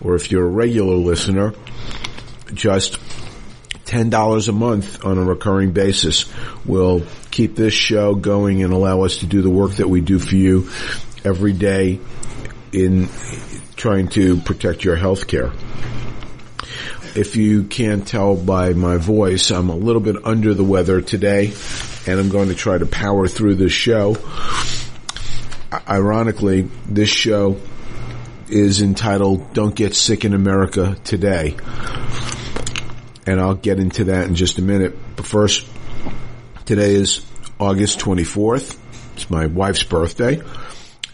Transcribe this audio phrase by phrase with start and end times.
[0.00, 1.54] or if you're a regular listener,
[2.52, 2.98] just
[3.86, 6.32] $10 a month on a recurring basis
[6.64, 10.18] will keep this show going and allow us to do the work that we do
[10.18, 10.68] for you
[11.24, 12.00] every day
[12.72, 13.08] in
[13.76, 15.52] trying to protect your health care.
[17.16, 21.52] If you can't tell by my voice, I'm a little bit under the weather today
[22.06, 24.16] and I'm going to try to power through this show.
[25.88, 27.56] Ironically, this show
[28.48, 31.56] is entitled Don't Get Sick in America Today.
[33.26, 34.96] And I'll get into that in just a minute.
[35.16, 35.66] But first,
[36.64, 37.24] today is
[37.58, 38.78] August 24th.
[39.14, 40.42] It's my wife's birthday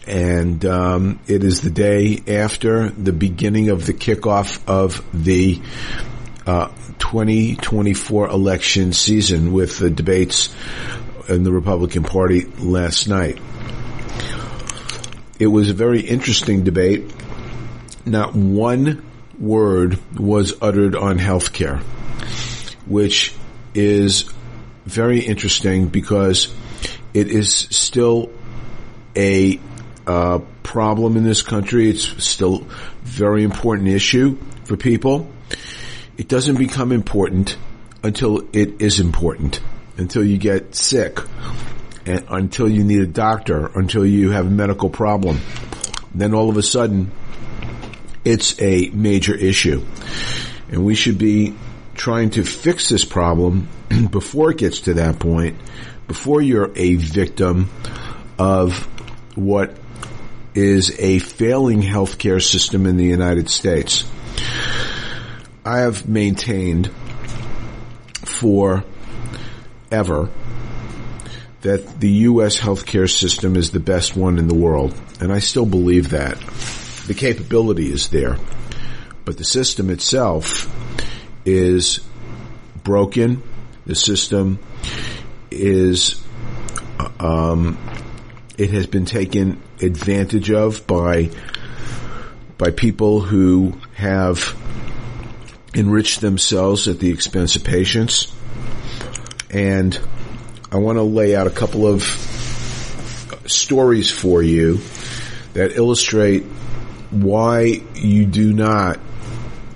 [0.07, 5.61] and um, it is the day after the beginning of the kickoff of the
[6.45, 6.69] uh,
[6.99, 10.55] 2024 election season with the debates
[11.27, 13.37] in the Republican Party last night.
[15.39, 17.13] It was a very interesting debate.
[18.05, 19.05] Not one
[19.37, 21.81] word was uttered on healthcare,
[22.87, 23.35] which
[23.75, 24.23] is
[24.85, 26.51] very interesting because
[27.13, 28.31] it is still
[29.15, 29.59] a
[30.07, 31.89] uh, problem in this country.
[31.89, 32.65] It's still a
[33.03, 35.29] very important issue for people.
[36.17, 37.57] It doesn't become important
[38.03, 39.61] until it is important,
[39.97, 41.19] until you get sick,
[42.05, 45.39] and until you need a doctor, until you have a medical problem.
[46.15, 47.11] Then all of a sudden,
[48.23, 49.85] it's a major issue.
[50.71, 51.53] And we should be
[51.95, 53.67] trying to fix this problem
[54.11, 55.57] before it gets to that point,
[56.07, 57.69] before you're a victim
[58.39, 58.77] of
[59.35, 59.75] what
[60.57, 64.03] is a failing healthcare system in the United States.
[65.63, 66.89] I have maintained
[68.25, 68.83] for
[69.91, 70.29] ever
[71.61, 72.59] that the U.S.
[72.59, 76.39] healthcare system is the best one in the world, and I still believe that.
[77.05, 78.37] The capability is there,
[79.25, 80.73] but the system itself
[81.45, 81.99] is
[82.83, 83.43] broken.
[83.85, 84.57] The system
[85.51, 86.19] is,
[87.19, 87.77] um,
[88.57, 91.29] it has been taken advantage of by
[92.57, 94.55] by people who have
[95.75, 98.33] enriched themselves at the expense of patients.
[99.51, 99.99] And
[100.71, 102.01] I want to lay out a couple of
[103.45, 104.79] stories for you
[105.53, 106.43] that illustrate
[107.11, 108.99] why you do not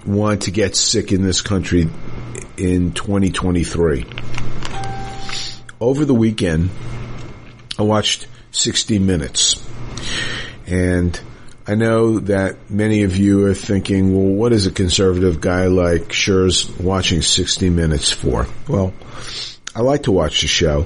[0.06, 1.88] want to get sick in this country
[2.58, 4.06] in 2023.
[5.80, 6.72] Over the weekend,
[7.78, 9.64] I watched 60 Minutes.
[10.68, 11.20] And
[11.68, 16.10] I know that many of you are thinking, well, what is a conservative guy like
[16.10, 18.48] Scherz watching 60 Minutes for?
[18.68, 18.94] Well,
[19.76, 20.86] I like to watch the show.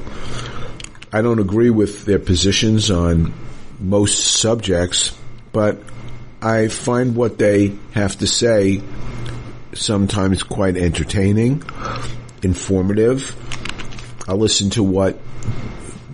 [1.11, 3.33] I don't agree with their positions on
[3.79, 5.17] most subjects,
[5.51, 5.81] but
[6.41, 8.81] I find what they have to say
[9.73, 11.63] sometimes quite entertaining,
[12.41, 13.35] informative,
[14.27, 15.19] I listen to what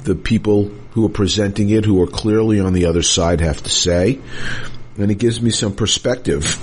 [0.03, 3.69] the people who are presenting it, who are clearly on the other side, have to
[3.69, 4.19] say,
[4.98, 6.57] and it gives me some perspective.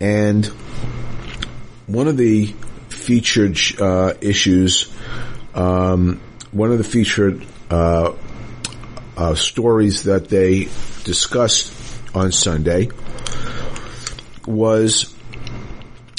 [0.00, 0.46] And
[1.86, 2.46] one of the
[2.88, 4.92] featured uh, issues,
[5.54, 8.12] um, one of the featured uh,
[9.16, 10.68] uh, stories that they
[11.04, 11.72] discussed
[12.14, 12.88] on Sunday
[14.46, 15.14] was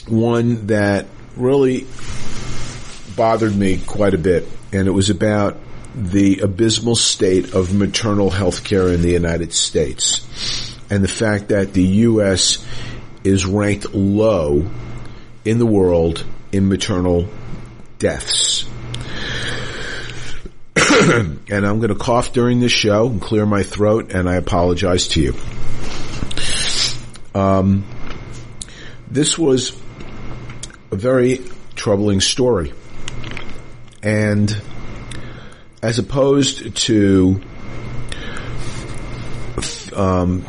[0.07, 1.87] one that really
[3.15, 5.57] bothered me quite a bit, and it was about
[5.95, 11.73] the abysmal state of maternal health care in the United States and the fact that
[11.73, 12.63] the U.S.
[13.23, 14.69] is ranked low
[15.45, 17.29] in the world in maternal
[17.97, 18.65] deaths.
[20.75, 25.07] and I'm going to cough during this show and clear my throat, and I apologize
[25.09, 25.33] to you.
[27.33, 27.85] Um,
[29.09, 29.71] this was
[30.91, 31.41] a very
[31.75, 32.73] troubling story.
[34.03, 34.55] And
[35.85, 37.39] as opposed to
[39.95, 40.43] um,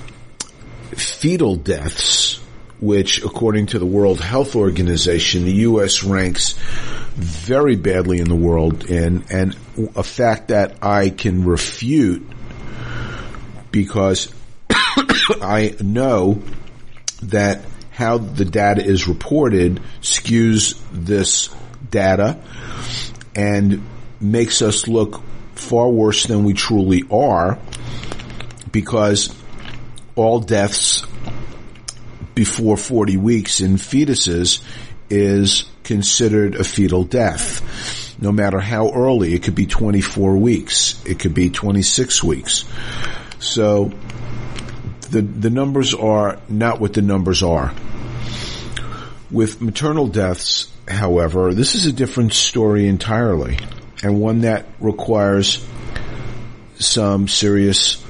[0.94, 2.40] fetal deaths,
[2.80, 6.02] which according to the World Health Organization, the U.S.
[6.02, 6.54] ranks
[7.16, 9.54] very badly in the world and, and
[9.94, 12.26] a fact that I can refute
[13.70, 14.32] because
[14.70, 16.42] I know
[17.24, 17.60] that
[17.90, 21.50] how the data is reported skews this
[21.90, 22.40] data
[23.34, 23.82] and
[24.20, 25.22] makes us look
[25.54, 27.58] far worse than we truly are
[28.70, 29.34] because
[30.14, 31.04] all deaths
[32.34, 34.62] before 40 weeks in fetuses
[35.08, 37.62] is considered a fetal death.
[38.20, 42.64] No matter how early, it could be 24 weeks, it could be 26 weeks.
[43.38, 43.92] So
[45.10, 47.72] the the numbers are not what the numbers are.
[49.30, 53.58] With maternal deaths, however, this is a different story entirely,
[54.06, 55.66] and one that requires
[56.78, 58.04] some serious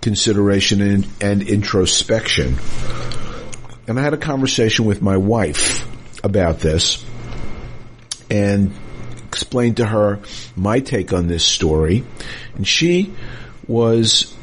[0.00, 2.56] consideration and, and introspection.
[3.86, 5.86] And I had a conversation with my wife
[6.24, 7.04] about this
[8.30, 8.72] and
[9.26, 10.20] explained to her
[10.56, 12.02] my take on this story.
[12.54, 13.12] And she
[13.68, 14.34] was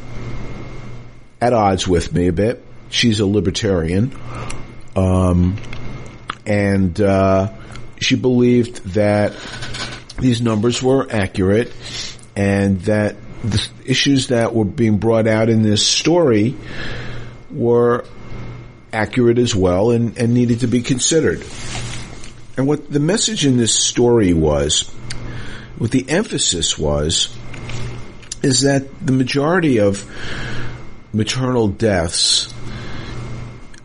[1.41, 2.63] at odds with me a bit.
[2.89, 4.15] She's a libertarian.
[4.95, 5.57] Um,
[6.45, 7.51] and, uh,
[7.99, 9.33] she believed that
[10.23, 11.71] these numbers were accurate
[12.35, 16.55] and that the issues that were being brought out in this story
[17.51, 18.05] were
[18.91, 21.43] accurate as well and, and needed to be considered.
[22.55, 24.89] And what the message in this story was,
[25.77, 27.35] what the emphasis was,
[28.41, 30.09] is that the majority of
[31.11, 32.53] maternal deaths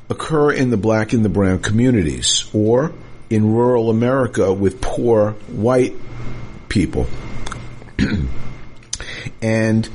[0.08, 2.92] occur in the black and the brown communities or
[3.28, 5.94] in rural America with poor white
[6.68, 7.06] people.
[9.42, 9.88] and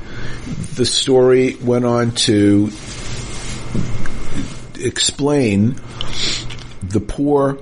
[0.74, 2.70] the story went on to
[4.78, 5.80] explain
[6.82, 7.58] the poor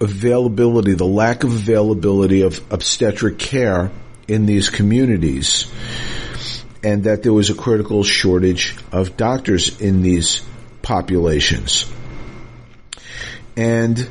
[0.00, 3.90] availability, the lack of availability of obstetric care
[4.28, 5.72] in these communities,
[6.82, 10.42] and that there was a critical shortage of doctors in these
[10.82, 11.90] populations.
[13.56, 14.08] And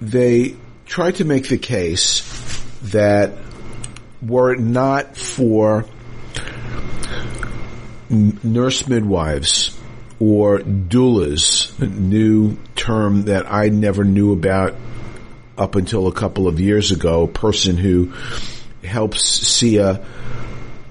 [0.00, 2.35] they tried to make the case
[2.82, 3.32] that
[4.22, 5.84] were it not for
[8.08, 9.78] nurse midwives
[10.18, 14.74] or doulas, a new term that I never knew about
[15.58, 18.12] up until a couple of years ago, a person who
[18.84, 20.04] helps see a,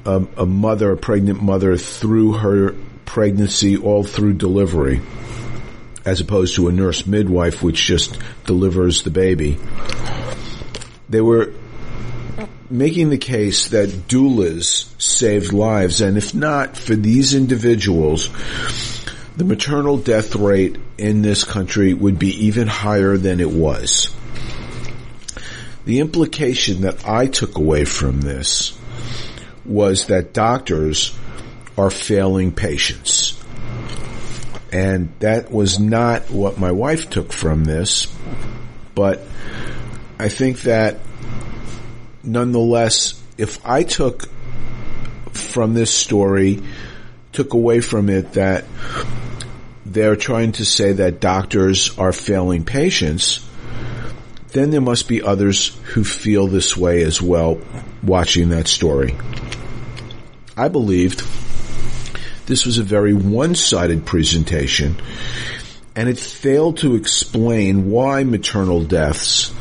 [0.05, 5.01] a, a mother, a pregnant mother through her pregnancy all through delivery
[6.05, 9.57] as opposed to a nurse midwife which just delivers the baby.
[11.09, 11.51] They were
[12.69, 18.29] making the case that doulas saved lives and if not for these individuals,
[19.37, 24.13] the maternal death rate in this country would be even higher than it was.
[25.85, 28.77] The implication that I took away from this
[29.65, 31.15] was that doctors
[31.77, 33.39] are failing patients.
[34.71, 38.07] And that was not what my wife took from this,
[38.95, 39.21] but
[40.17, 40.99] I think that
[42.25, 44.29] nonetheless, if I took
[45.31, 46.61] from this story,
[47.31, 48.65] took away from it that
[49.85, 53.47] they're trying to say that doctors are failing patients,
[54.49, 57.59] then there must be others who feel this way as well
[58.01, 59.15] watching that story.
[60.57, 61.23] I believed
[62.45, 64.95] this was a very one-sided presentation
[65.95, 69.53] and it failed to explain why maternal deaths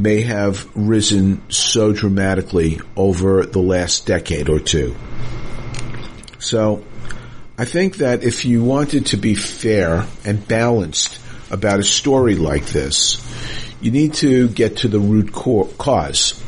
[0.00, 4.96] may have risen so dramatically over the last decade or two.
[6.38, 6.82] So
[7.58, 12.64] I think that if you wanted to be fair and balanced about a story like
[12.66, 13.20] this,
[13.82, 16.42] you need to get to the root cause.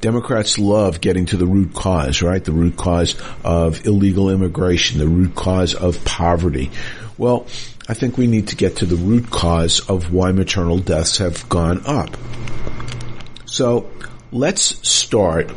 [0.00, 2.44] Democrats love getting to the root cause, right?
[2.44, 3.14] The root cause
[3.44, 6.72] of illegal immigration, the root cause of poverty.
[7.16, 7.46] Well,
[7.86, 11.46] I think we need to get to the root cause of why maternal deaths have
[11.50, 12.16] gone up.
[13.44, 13.90] So
[14.32, 15.52] let's start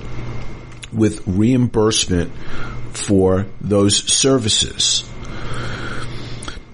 [0.91, 2.33] with reimbursement
[2.91, 5.09] for those services.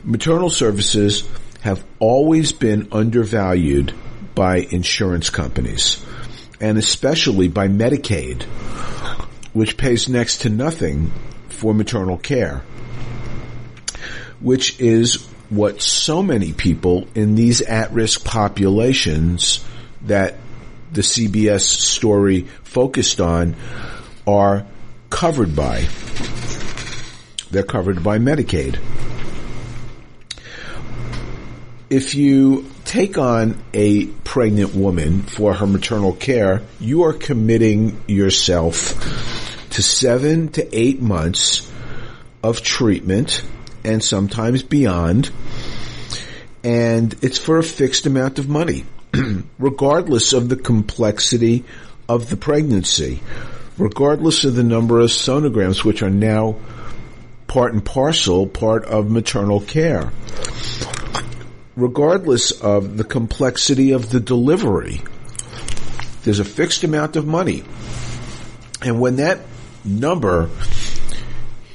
[0.03, 1.29] Maternal services
[1.61, 3.93] have always been undervalued
[4.33, 6.03] by insurance companies
[6.59, 8.43] and especially by Medicaid,
[9.53, 11.11] which pays next to nothing
[11.49, 12.63] for maternal care,
[14.39, 19.63] which is what so many people in these at-risk populations
[20.03, 20.35] that
[20.91, 23.55] the CBS story focused on
[24.25, 24.65] are
[25.09, 25.87] covered by.
[27.51, 28.79] They're covered by Medicaid.
[31.89, 39.69] If you take on a pregnant woman for her maternal care, you are committing yourself
[39.71, 41.71] to seven to eight months
[42.43, 43.43] of treatment
[43.83, 45.31] and sometimes beyond.
[46.63, 48.85] And it's for a fixed amount of money,
[49.59, 51.65] regardless of the complexity
[52.07, 53.21] of the pregnancy
[53.77, 56.55] regardless of the number of sonograms, which are now
[57.47, 60.11] part and parcel part of maternal care.
[61.75, 65.01] Regardless of the complexity of the delivery,
[66.23, 67.63] there's a fixed amount of money.
[68.81, 69.39] And when that
[69.83, 70.49] number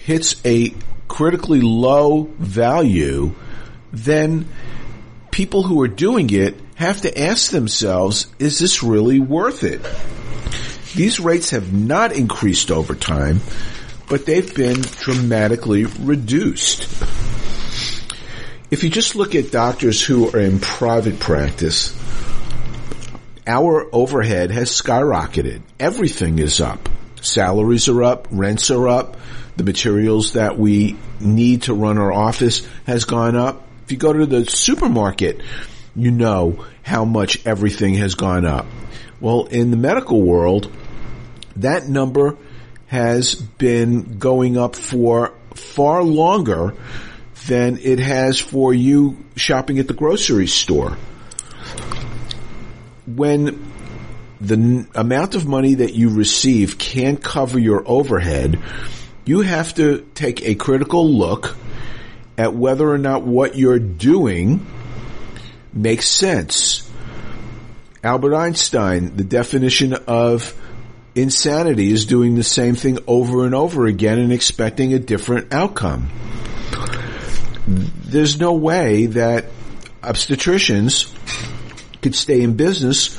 [0.04, 0.72] hits a
[1.08, 3.34] critically low value,
[3.92, 4.46] then
[5.30, 9.80] people who are doing it have to ask themselves, is this really worth it?
[10.94, 13.40] These rates have not increased over time,
[14.08, 16.82] but they've been dramatically reduced.
[18.70, 21.96] If you just look at doctors who are in private practice,
[23.46, 25.62] our overhead has skyrocketed.
[25.80, 26.88] Everything is up.
[27.20, 29.16] Salaries are up, rents are up,
[29.58, 33.66] the materials that we need to run our office has gone up.
[33.84, 35.42] If you go to the supermarket,
[35.96, 38.66] you know how much everything has gone up.
[39.20, 40.72] Well, in the medical world,
[41.56, 42.36] that number
[42.86, 46.74] has been going up for far longer
[47.48, 50.96] than it has for you shopping at the grocery store.
[53.06, 53.72] When
[54.40, 58.60] the n- amount of money that you receive can't cover your overhead,
[59.28, 61.54] you have to take a critical look
[62.38, 64.64] at whether or not what you're doing
[65.72, 66.90] makes sense.
[68.02, 70.58] Albert Einstein, the definition of
[71.14, 76.08] insanity is doing the same thing over and over again and expecting a different outcome.
[77.66, 79.46] There's no way that
[80.02, 81.12] obstetricians
[82.00, 83.18] could stay in business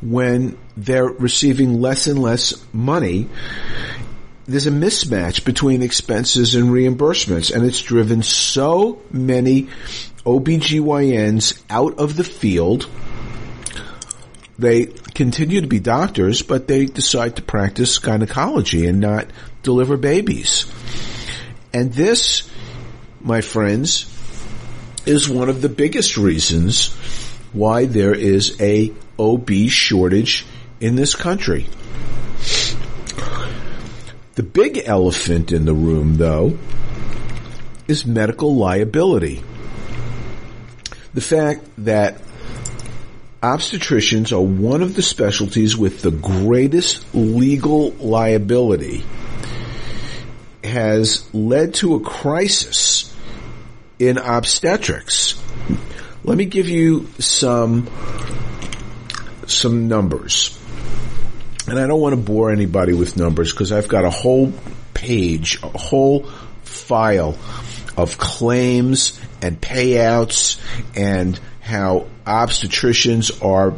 [0.00, 3.28] when they're receiving less and less money.
[4.48, 9.68] There's a mismatch between expenses and reimbursements and it's driven so many
[10.24, 12.88] OBGYNs out of the field
[14.58, 19.30] they continue to be doctors, but they decide to practice gynecology and not
[19.62, 20.66] deliver babies.
[21.72, 22.50] And this,
[23.20, 24.12] my friends,
[25.06, 26.88] is one of the biggest reasons
[27.52, 30.44] why there is a OB shortage
[30.80, 31.68] in this country.
[34.38, 36.56] The big elephant in the room, though,
[37.88, 39.42] is medical liability.
[41.12, 42.20] The fact that
[43.42, 49.04] obstetricians are one of the specialties with the greatest legal liability
[50.62, 53.12] has led to a crisis
[53.98, 55.34] in obstetrics.
[56.22, 57.90] Let me give you some
[59.48, 60.56] some numbers.
[61.68, 64.54] And I don't want to bore anybody with numbers because I've got a whole
[64.94, 66.22] page, a whole
[66.62, 67.36] file
[67.94, 70.58] of claims and payouts
[70.96, 73.74] and how obstetricians are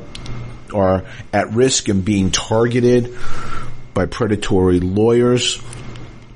[0.73, 3.17] are at risk and being targeted
[3.93, 5.61] by predatory lawyers.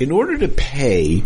[0.00, 1.22] In order to pay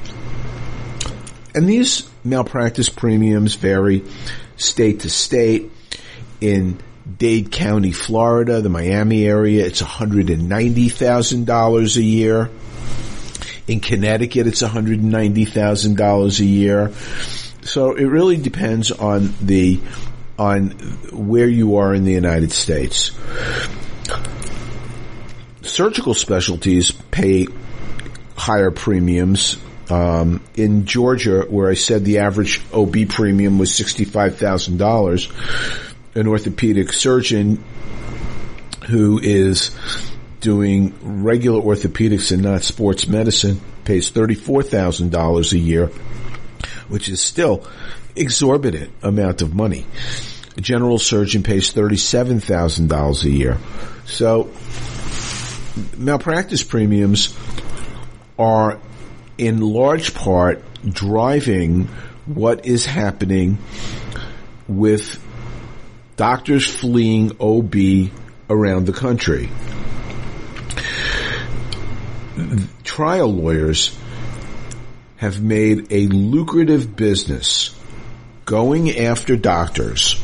[1.58, 4.04] And these malpractice premiums vary
[4.56, 5.72] state to state.
[6.40, 6.78] In
[7.18, 12.48] Dade County, Florida, the Miami area, it's $190,000 a year.
[13.66, 16.92] In Connecticut, it's $190,000 a year.
[17.62, 19.80] So it really depends on the,
[20.38, 20.70] on
[21.10, 23.10] where you are in the United States.
[25.62, 27.48] Surgical specialties pay
[28.36, 29.58] higher premiums
[29.90, 35.30] um, in Georgia, where I said the average OB premium was sixty-five thousand dollars,
[36.14, 37.62] an orthopedic surgeon
[38.88, 39.76] who is
[40.40, 45.86] doing regular orthopedics and not sports medicine pays thirty-four thousand dollars a year,
[46.88, 47.66] which is still
[48.16, 49.86] exorbitant amount of money.
[50.56, 53.58] A general surgeon pays thirty-seven thousand dollars a year.
[54.06, 54.50] So
[55.96, 57.36] malpractice premiums
[58.38, 58.80] are
[59.38, 61.88] in large part driving
[62.26, 63.58] what is happening
[64.66, 65.24] with
[66.16, 67.74] doctors fleeing OB
[68.50, 69.48] around the country.
[72.84, 73.96] Trial lawyers
[75.16, 77.74] have made a lucrative business
[78.44, 80.22] going after doctors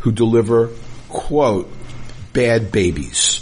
[0.00, 0.70] who deliver,
[1.08, 1.70] quote,
[2.32, 3.38] bad babies.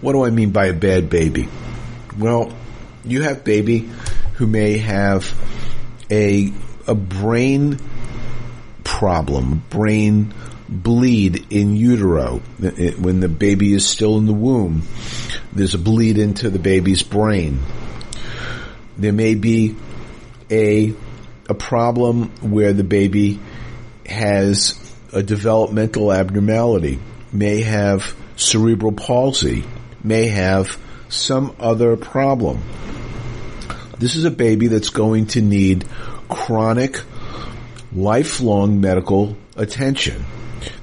[0.00, 1.48] What do I mean by a bad baby?
[2.18, 2.52] Well,
[3.06, 3.88] you have baby
[4.34, 5.32] who may have
[6.10, 6.52] a
[6.86, 7.78] a brain
[8.84, 10.32] problem, brain
[10.68, 14.82] bleed in utero eh, eh, when the baby is still in the womb.
[15.52, 17.60] There's a bleed into the baby's brain.
[18.96, 19.76] There may be
[20.50, 20.94] a
[21.48, 23.38] a problem where the baby
[24.04, 24.78] has
[25.12, 26.98] a developmental abnormality,
[27.32, 29.64] may have cerebral palsy,
[30.02, 32.60] may have some other problem.
[33.98, 35.86] This is a baby that's going to need
[36.28, 37.00] chronic,
[37.94, 40.24] lifelong medical attention.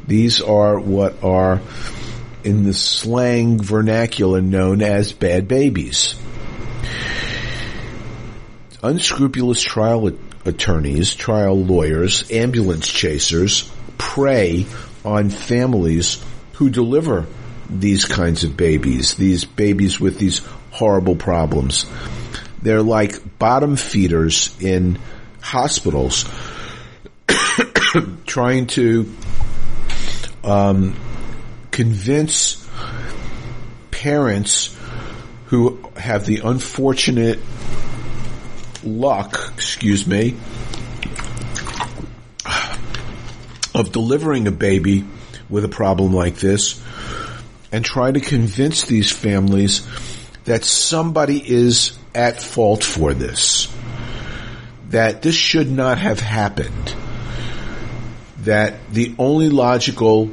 [0.07, 1.61] These are what are
[2.43, 6.15] in the slang vernacular known as bad babies.
[8.81, 10.11] Unscrupulous trial
[10.43, 14.65] attorneys, trial lawyers, ambulance chasers prey
[15.05, 16.21] on families
[16.53, 17.25] who deliver
[17.69, 21.85] these kinds of babies, these babies with these horrible problems.
[22.63, 24.97] They're like bottom feeders in
[25.41, 26.23] hospitals
[28.25, 29.13] trying to
[30.45, 30.95] um,
[31.71, 32.65] convince
[33.91, 34.77] parents
[35.47, 37.39] who have the unfortunate
[38.81, 40.35] luck, excuse me,
[43.75, 45.03] of delivering a baby
[45.49, 46.81] with a problem like this
[47.73, 49.85] and try to convince these families
[50.45, 53.73] that somebody is at fault for this.
[54.89, 56.95] That this should not have happened.
[58.41, 60.29] That the only logical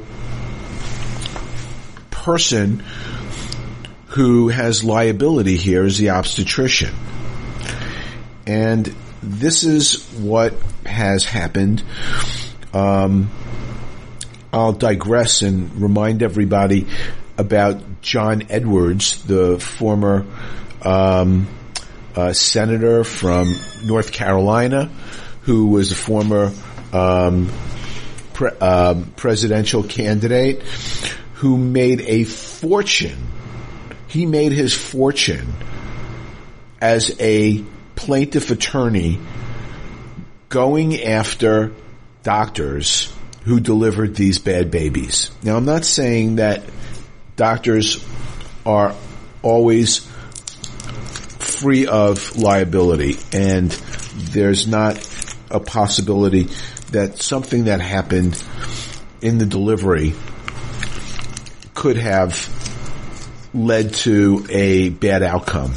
[2.09, 2.83] person
[4.07, 6.93] who has liability here is the obstetrician.
[8.45, 10.53] And this is what
[10.85, 11.83] has happened.
[12.73, 13.31] Um,
[14.53, 16.87] I'll digress and remind everybody
[17.37, 20.25] about John Edwards, the former
[20.81, 21.47] um,
[22.15, 24.85] uh, senator from North Carolina,
[25.41, 26.51] who was a former
[26.93, 27.51] um,
[28.33, 30.61] pre- um, presidential candidate,
[31.35, 33.27] who made a fortune.
[34.07, 35.53] He made his fortune
[36.81, 37.63] as a
[37.95, 39.19] plaintiff attorney
[40.49, 41.71] going after
[42.23, 45.31] doctors who delivered these bad babies.
[45.41, 46.63] Now, I'm not saying that
[47.35, 48.05] doctors
[48.65, 48.95] are
[49.41, 50.07] always
[51.61, 53.69] free of liability and
[54.15, 54.97] there's not
[55.51, 56.47] a possibility
[56.89, 58.41] that something that happened
[59.21, 60.15] in the delivery
[61.75, 62.49] could have
[63.53, 65.73] led to a bad outcome.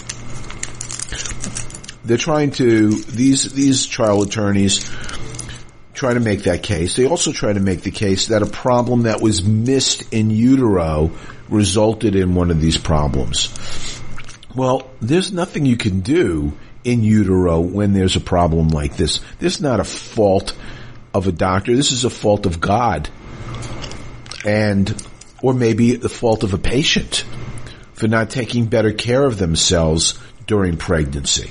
[2.05, 4.91] They're trying to, these, these trial attorneys
[5.93, 6.97] try to make that case.
[6.97, 11.11] They also try to make the case that a problem that was missed in utero
[11.51, 13.51] resulted in one of these problems.
[14.55, 16.53] Well, there's nothing you can do
[16.85, 19.21] in utero when there's a problem like this.
[19.41, 20.57] This is not a fault
[21.13, 21.75] of a doctor.
[21.75, 23.09] This is a fault of God.
[24.45, 24.95] And,
[25.43, 27.25] or maybe the fault of a patient
[27.95, 31.51] for not taking better care of themselves during pregnancy.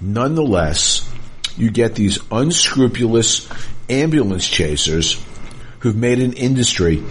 [0.00, 1.08] Nonetheless,
[1.56, 3.48] you get these unscrupulous
[3.88, 5.22] ambulance chasers
[5.78, 7.02] who've made an industry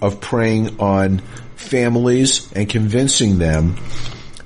[0.00, 1.18] of preying on
[1.56, 3.76] families and convincing them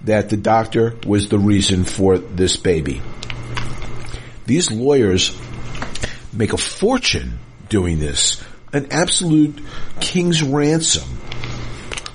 [0.04, 3.02] that the doctor was the reason for this baby.
[4.46, 5.38] These lawyers
[6.32, 9.58] make a fortune doing this, an absolute
[10.00, 11.08] king's ransom.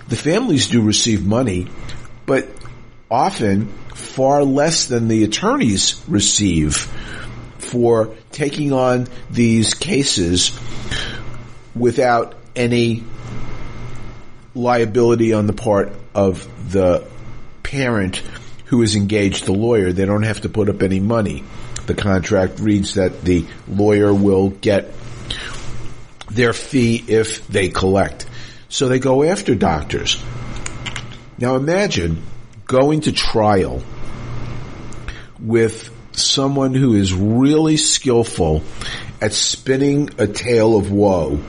[0.08, 1.68] The families do receive money,
[2.26, 2.48] but
[3.10, 6.76] often far less than the attorneys receive
[7.58, 10.58] for taking on these cases
[11.76, 13.04] without any
[14.54, 17.06] liability on the part of the
[17.76, 18.24] parent
[18.68, 19.92] who is engaged the lawyer.
[19.92, 21.44] They don't have to put up any money.
[21.88, 24.94] The contract reads that the lawyer will get
[26.32, 28.26] their fee if they collect.
[28.70, 30.24] So they go after doctors.
[31.38, 32.24] Now imagine
[32.66, 33.84] going to trial
[35.40, 38.64] with someone who is really skillful
[39.22, 41.44] at spinning a tale of woe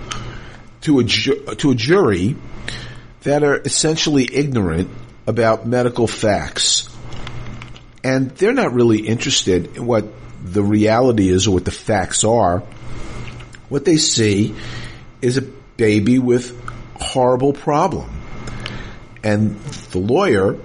[0.82, 2.36] to a, ju- to a jury
[3.22, 4.90] that are essentially ignorant
[5.26, 6.88] about medical facts.
[8.04, 10.06] And they're not really interested in what
[10.44, 12.60] the reality is or what the facts are.
[13.68, 14.54] What they see
[15.20, 16.56] is a baby with
[17.00, 18.10] horrible problem.
[19.24, 19.58] And
[19.90, 20.56] the lawyer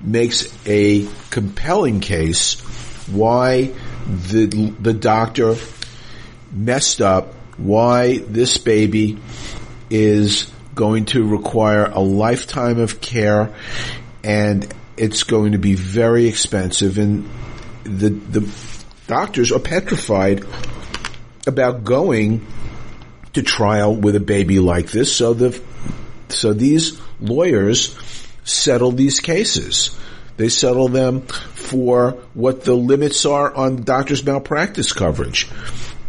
[0.00, 2.60] makes a compelling case
[3.08, 3.72] why
[4.06, 4.46] the,
[4.80, 5.56] the doctor
[6.52, 9.18] messed up, why this baby
[9.90, 13.52] is going to require a lifetime of care
[14.22, 17.28] and it's going to be very expensive and
[17.82, 18.48] the, the
[19.08, 20.44] doctors are petrified
[21.46, 22.46] about going
[23.32, 25.14] to trial with a baby like this.
[25.14, 25.60] So the,
[26.28, 27.96] so these lawyers
[28.44, 29.96] settle these cases.
[30.36, 35.48] They settle them for what the limits are on doctor's malpractice coverage.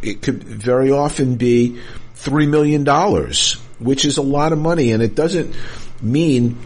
[0.01, 1.80] It could very often be
[2.15, 5.56] three million dollars, which is a lot of money, and it doesn't
[6.02, 6.58] mean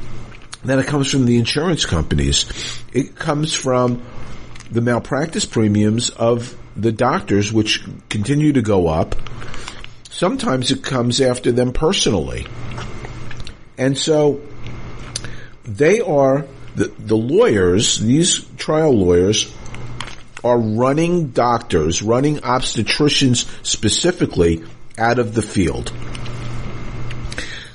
[0.64, 2.46] that it comes from the insurance companies.
[2.94, 4.04] It comes from
[4.70, 9.16] the malpractice premiums of the doctors, which continue to go up.
[10.10, 12.46] Sometimes it comes after them personally.
[13.78, 14.42] And so
[15.64, 16.46] they are
[16.76, 19.54] the, the lawyers, these trial lawyers
[20.44, 24.64] are running doctors, running obstetricians specifically
[24.98, 25.92] out of the field.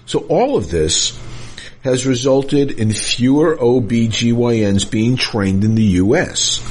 [0.06, 1.18] So all of this
[1.82, 6.62] has resulted in fewer OBGYNs being trained in the U.S.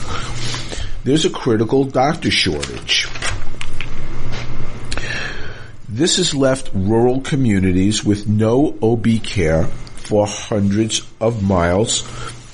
[1.03, 3.07] There's a critical doctor shortage.
[5.89, 12.07] This has left rural communities with no OB care for hundreds of miles,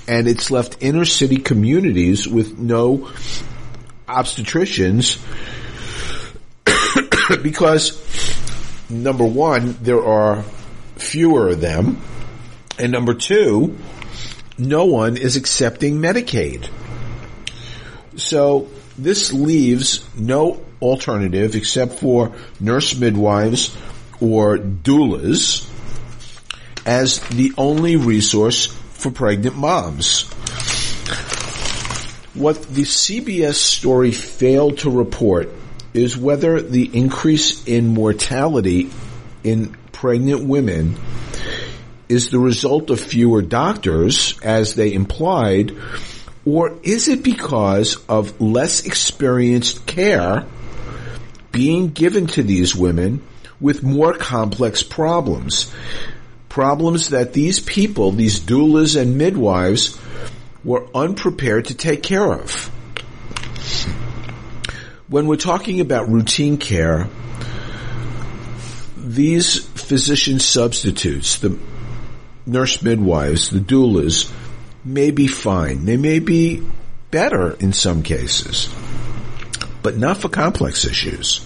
[0.07, 3.09] and it's left inner city communities with no
[4.07, 5.19] obstetricians
[7.43, 7.97] because
[8.89, 10.43] number one, there are
[11.01, 12.01] fewer of them,
[12.79, 13.77] and number two,
[14.57, 16.69] no one is accepting Medicaid.
[18.15, 23.75] So this leaves no alternative except for nurse midwives
[24.19, 25.67] or doulas
[26.85, 30.29] as the only resource for pregnant moms.
[32.33, 35.49] What the CBS story failed to report
[35.93, 38.89] is whether the increase in mortality
[39.43, 40.95] in pregnant women
[42.09, 45.77] is the result of fewer doctors, as they implied,
[46.43, 50.43] or is it because of less experienced care
[51.51, 53.21] being given to these women
[53.59, 55.71] with more complex problems?
[56.49, 59.99] Problems that these people, these doulas and midwives,
[60.63, 62.71] were unprepared to take care of.
[65.07, 67.07] When we're talking about routine care,
[68.97, 71.59] these physician substitutes, the
[72.45, 74.31] nurse midwives, the doulas,
[74.85, 75.83] may be fine.
[75.83, 76.65] They may be
[77.11, 78.73] better in some cases,
[79.83, 81.45] but not for complex issues.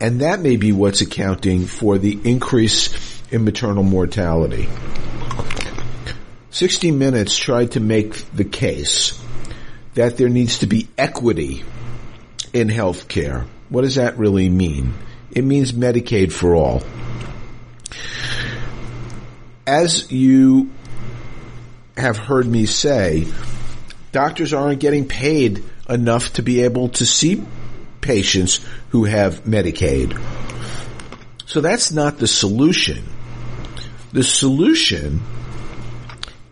[0.00, 4.66] And that may be what's accounting for the increase in maternal mortality.
[6.52, 9.22] 60 Minutes tried to make the case
[9.92, 11.64] that there needs to be equity
[12.54, 13.46] in healthcare.
[13.68, 14.94] What does that really mean?
[15.30, 16.82] It means Medicaid for all.
[19.66, 20.70] As you
[21.96, 23.26] have heard me say,
[24.10, 27.44] doctors aren't getting paid enough to be able to see
[28.00, 30.20] patients who have Medicaid.
[31.46, 33.04] So that's not the solution.
[34.12, 35.22] The solution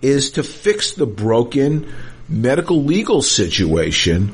[0.00, 1.92] is to fix the broken
[2.28, 4.32] medical legal situation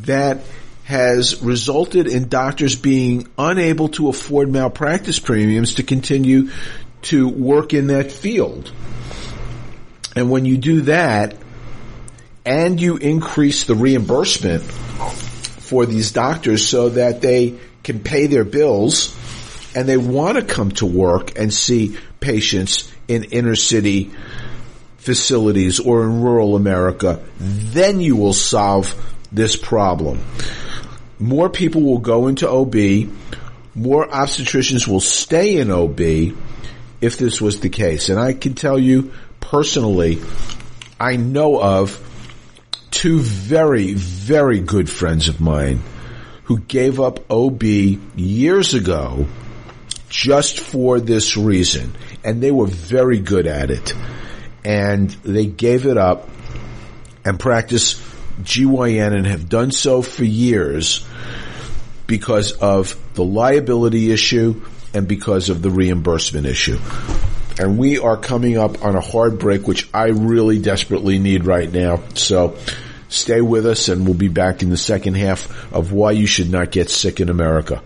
[0.00, 0.40] that
[0.84, 6.50] has resulted in doctors being unable to afford malpractice premiums to continue
[7.02, 8.72] to work in that field.
[10.16, 11.36] And when you do that,
[12.44, 19.16] and you increase the reimbursement for these doctors so that they can pay their bills
[19.74, 24.10] and they want to come to work and see patients in inner city
[24.98, 28.94] facilities or in rural America, then you will solve
[29.32, 30.20] this problem.
[31.18, 33.10] More people will go into OB,
[33.74, 36.00] more obstetricians will stay in OB
[37.00, 38.08] if this was the case.
[38.08, 40.20] And I can tell you personally,
[40.98, 42.06] I know of
[42.90, 45.80] two very, very good friends of mine
[46.44, 49.26] who gave up OB years ago
[50.08, 51.94] just for this reason.
[52.24, 53.94] And they were very good at it.
[54.64, 56.28] And they gave it up
[57.24, 57.94] and practice
[58.42, 61.06] GYN and have done so for years
[62.06, 64.60] because of the liability issue
[64.94, 66.78] and because of the reimbursement issue.
[67.58, 71.70] And we are coming up on a hard break, which I really desperately need right
[71.70, 72.02] now.
[72.14, 72.56] So
[73.08, 76.50] stay with us and we'll be back in the second half of why you should
[76.50, 77.82] not get sick in America.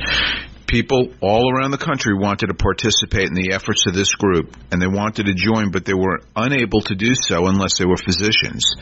[0.68, 4.82] People all around the country wanted to participate in the efforts of this group, and
[4.82, 8.76] they wanted to join, but they were unable to do so unless they were physicians.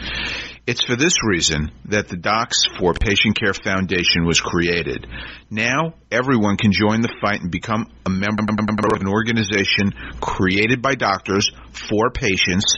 [0.66, 5.06] It's for this reason that the Docs for Patient Care Foundation was created.
[5.52, 10.96] Now, everyone can join the fight and become a member of an organization created by
[10.96, 12.78] doctors for patients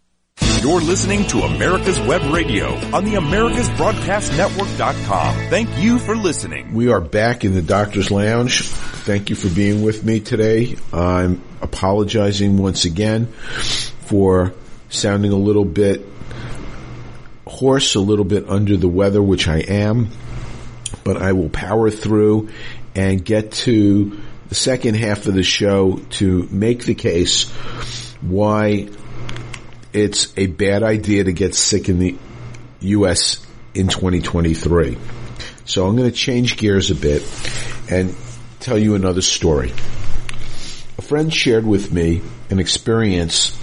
[0.61, 5.35] You're listening to America's Web Radio on the AmericasBroadcastNetwork.com.
[5.49, 6.75] Thank you for listening.
[6.75, 8.61] We are back in the doctor's lounge.
[8.61, 10.75] Thank you for being with me today.
[10.93, 14.53] I'm apologizing once again for
[14.89, 16.05] sounding a little bit
[17.47, 20.09] hoarse, a little bit under the weather, which I am,
[21.03, 22.49] but I will power through
[22.93, 27.49] and get to the second half of the show to make the case
[28.21, 28.89] why
[29.93, 32.17] it's a bad idea to get sick in the
[32.81, 33.45] U.S.
[33.73, 34.97] in 2023.
[35.65, 37.23] So I'm going to change gears a bit
[37.89, 38.15] and
[38.59, 39.71] tell you another story.
[40.97, 43.57] A friend shared with me an experience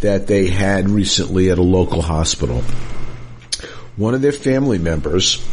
[0.00, 2.62] that they had recently at a local hospital.
[3.96, 5.46] One of their family members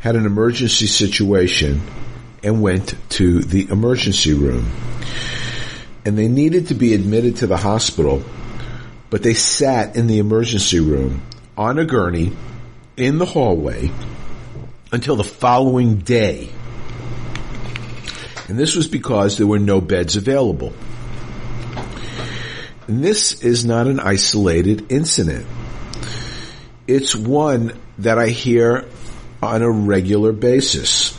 [0.00, 1.82] had an emergency situation
[2.42, 4.70] and went to the emergency room.
[6.04, 8.24] And they needed to be admitted to the hospital
[9.10, 11.22] but they sat in the emergency room
[11.56, 12.32] on a gurney
[12.96, 13.90] in the hallway
[14.92, 16.48] until the following day.
[18.48, 20.72] And this was because there were no beds available.
[22.88, 25.46] And this is not an isolated incident.
[26.88, 28.88] It's one that I hear
[29.40, 31.16] on a regular basis.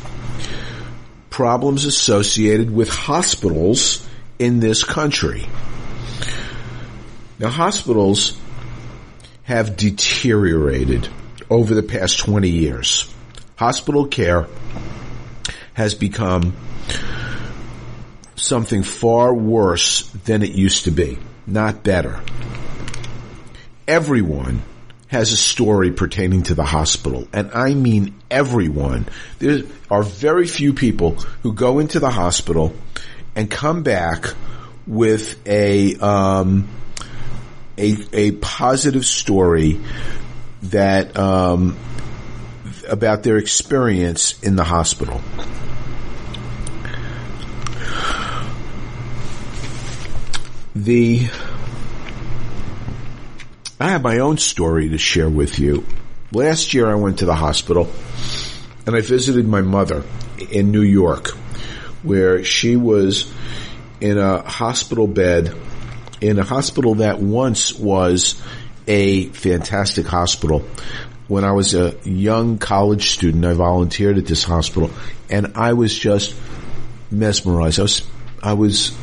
[1.30, 4.06] Problems associated with hospitals
[4.38, 5.48] in this country.
[7.42, 8.38] Now hospitals
[9.44, 11.10] have deteriorated
[11.50, 13.12] over the past 20 years.
[13.56, 14.46] Hospital care
[15.74, 16.56] has become
[18.36, 22.22] something far worse than it used to be, not better.
[23.88, 24.62] Everyone
[25.08, 29.08] has a story pertaining to the hospital, and I mean everyone.
[29.40, 32.76] There are very few people who go into the hospital
[33.36, 34.28] and come back
[34.86, 36.68] with a um,
[37.78, 39.80] a, a positive story
[40.64, 41.78] that um,
[42.88, 45.22] about their experience in the hospital.
[50.76, 51.28] The
[53.80, 55.86] I have my own story to share with you.
[56.32, 57.92] Last year I went to the hospital
[58.86, 60.04] and I visited my mother
[60.52, 61.30] in New York
[62.04, 63.32] where she was
[64.00, 65.56] in a hospital bed
[66.22, 68.42] in a hospital that once was
[68.88, 70.64] a fantastic hospital.
[71.28, 74.92] When I was a young college student, I volunteered at this hospital
[75.30, 76.36] and I was just
[77.10, 77.80] mesmerized.
[77.80, 78.08] I was,
[78.44, 78.98] I was,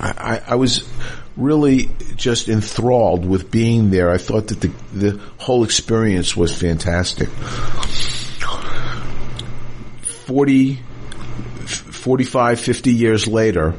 [0.00, 0.88] I, I was
[1.36, 4.10] really just enthralled with being there.
[4.10, 7.28] I thought that the, the whole experience was fantastic.
[10.26, 10.76] 40,
[11.66, 13.74] 45, 50 years later,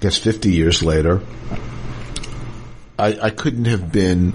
[0.00, 1.20] guess 50 years later,
[2.98, 4.32] I, I couldn't have been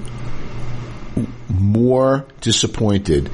[1.50, 3.30] more disappointed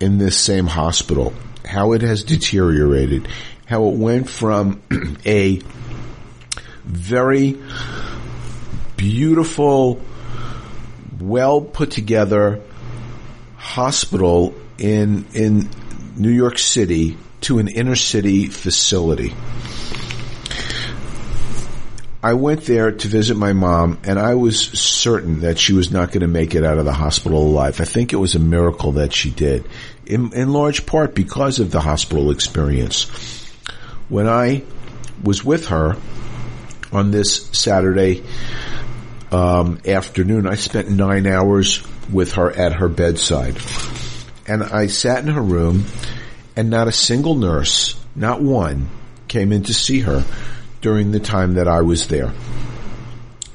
[0.00, 1.32] in this same hospital.
[1.64, 3.28] How it has deteriorated.
[3.66, 4.82] How it went from
[5.26, 5.60] a
[6.84, 7.58] very
[8.96, 10.00] beautiful,
[11.20, 12.60] well put together
[13.56, 15.68] hospital in, in
[16.16, 19.34] New York City to an inner city facility.
[22.22, 26.08] I went there to visit my mom and I was certain that she was not
[26.08, 27.80] going to make it out of the hospital alive.
[27.80, 29.64] I think it was a miracle that she did
[30.04, 33.04] in, in large part because of the hospital experience.
[34.08, 34.64] When I
[35.22, 35.96] was with her
[36.90, 38.24] on this Saturday
[39.30, 43.58] um, afternoon, I spent nine hours with her at her bedside.
[44.44, 45.84] And I sat in her room
[46.56, 48.88] and not a single nurse, not one,
[49.28, 50.24] came in to see her
[50.80, 52.32] during the time that I was there.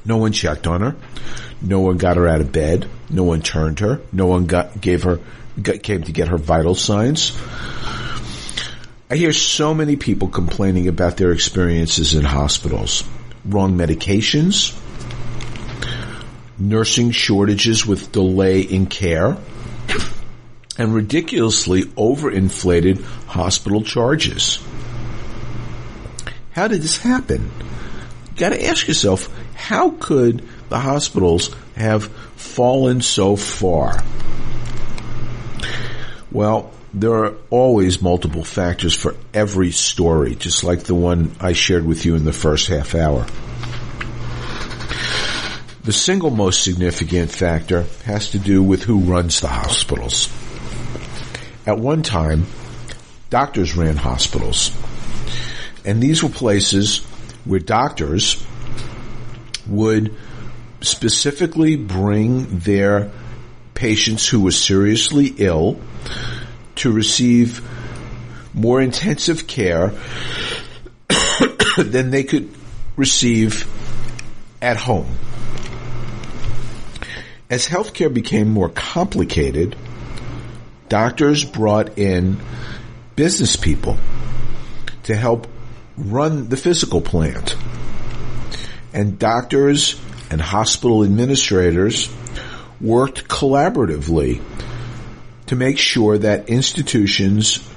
[0.06, 0.96] No one checked on her.
[1.62, 2.90] No one got her out of bed.
[3.10, 4.02] No one turned her.
[4.12, 5.20] No one got, gave her,
[5.62, 7.38] came to get her vital signs.
[9.10, 13.04] I hear so many people complaining about their experiences in hospitals.
[13.46, 14.78] Wrong medications,
[16.58, 19.38] nursing shortages with delay in care,
[20.78, 24.60] and ridiculously overinflated hospital charges.
[26.54, 27.52] How did this happen?
[28.32, 34.04] You gotta ask yourself, how could the hospitals have fallen so far?
[36.32, 41.86] Well, there are always multiple factors for every story, just like the one I shared
[41.86, 43.26] with you in the first half hour.
[45.84, 50.32] The single most significant factor has to do with who runs the hospitals.
[51.66, 52.46] At one time,
[53.32, 54.72] doctors ran hospitals.
[55.86, 57.00] And these were places
[57.46, 58.46] where doctors
[59.68, 60.16] would
[60.82, 63.12] specifically bring their
[63.74, 65.80] patients who were seriously ill
[66.76, 67.62] to receive
[68.54, 69.94] more intensive care
[71.78, 72.50] than they could
[72.96, 73.68] receive
[74.62, 75.08] at home.
[77.50, 79.76] As healthcare became more complicated,
[80.90, 82.40] doctors brought in
[83.16, 83.98] business people
[85.04, 85.48] to help
[85.98, 87.56] run the physical plant.
[88.94, 92.14] And doctors and hospital administrators
[92.80, 94.42] worked collaboratively
[95.48, 97.68] to make sure that institutions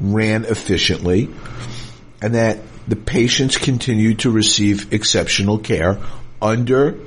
[0.00, 1.30] ran efficiently
[2.20, 2.58] and that
[2.88, 5.98] the patients continued to receive exceptional care
[6.40, 6.98] under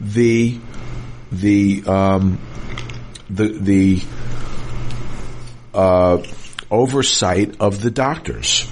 [0.00, 0.58] the
[1.30, 2.38] the um,
[3.30, 4.02] the the
[5.74, 6.22] uh,
[6.70, 8.68] oversight of the doctors.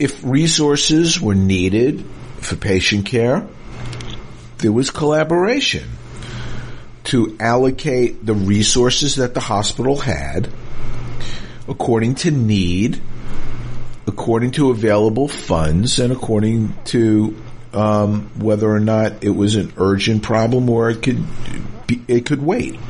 [0.00, 2.06] If resources were needed
[2.38, 3.46] for patient care,
[4.56, 5.86] there was collaboration
[7.04, 10.50] to allocate the resources that the hospital had
[11.68, 13.00] according to need,
[14.06, 17.36] according to available funds, and according to
[17.74, 21.22] um, whether or not it was an urgent problem or it could
[21.86, 22.80] be, it could wait.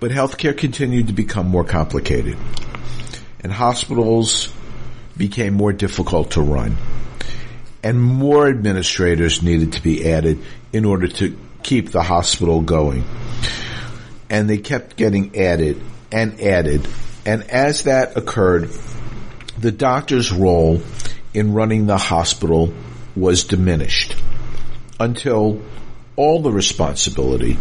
[0.00, 2.38] But healthcare continued to become more complicated,
[3.40, 4.50] and hospitals
[5.16, 6.76] became more difficult to run,
[7.82, 10.40] and more administrators needed to be added
[10.72, 13.04] in order to keep the hospital going.
[14.28, 16.88] And they kept getting added and added,
[17.26, 18.70] and as that occurred,
[19.58, 20.82] the doctor's role
[21.32, 22.72] in running the hospital
[23.16, 24.16] was diminished
[24.98, 25.62] until
[26.16, 27.58] all the responsibility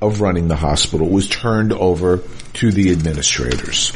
[0.00, 2.22] of running the hospital was turned over
[2.54, 3.92] to the administrators.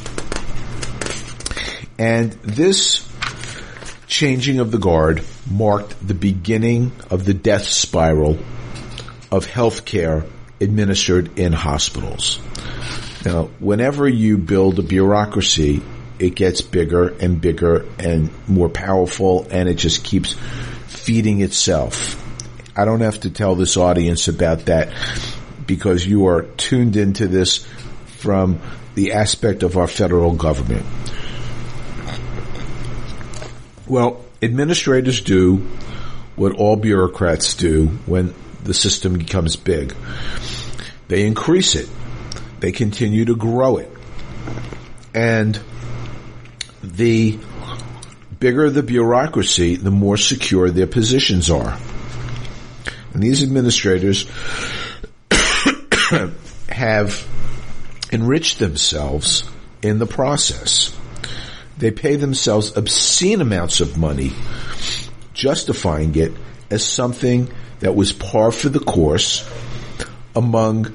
[2.00, 3.06] And this
[4.06, 8.38] changing of the guard marked the beginning of the death spiral
[9.30, 10.26] of healthcare
[10.62, 12.40] administered in hospitals.
[13.26, 15.82] Now, whenever you build a bureaucracy,
[16.18, 20.34] it gets bigger and bigger and more powerful and it just keeps
[20.86, 22.16] feeding itself.
[22.74, 24.90] I don't have to tell this audience about that
[25.66, 27.66] because you are tuned into this
[28.06, 28.58] from
[28.94, 30.86] the aspect of our federal government.
[33.90, 35.56] Well, administrators do
[36.36, 38.32] what all bureaucrats do when
[38.62, 39.96] the system becomes big.
[41.08, 41.88] They increase it.
[42.60, 43.90] They continue to grow it.
[45.12, 45.58] And
[46.84, 47.40] the
[48.38, 51.76] bigger the bureaucracy, the more secure their positions are.
[53.12, 54.30] And these administrators
[56.68, 57.26] have
[58.12, 59.50] enriched themselves
[59.82, 60.96] in the process.
[61.80, 64.32] They pay themselves obscene amounts of money,
[65.32, 66.32] justifying it
[66.70, 67.50] as something
[67.80, 69.50] that was par for the course
[70.36, 70.94] among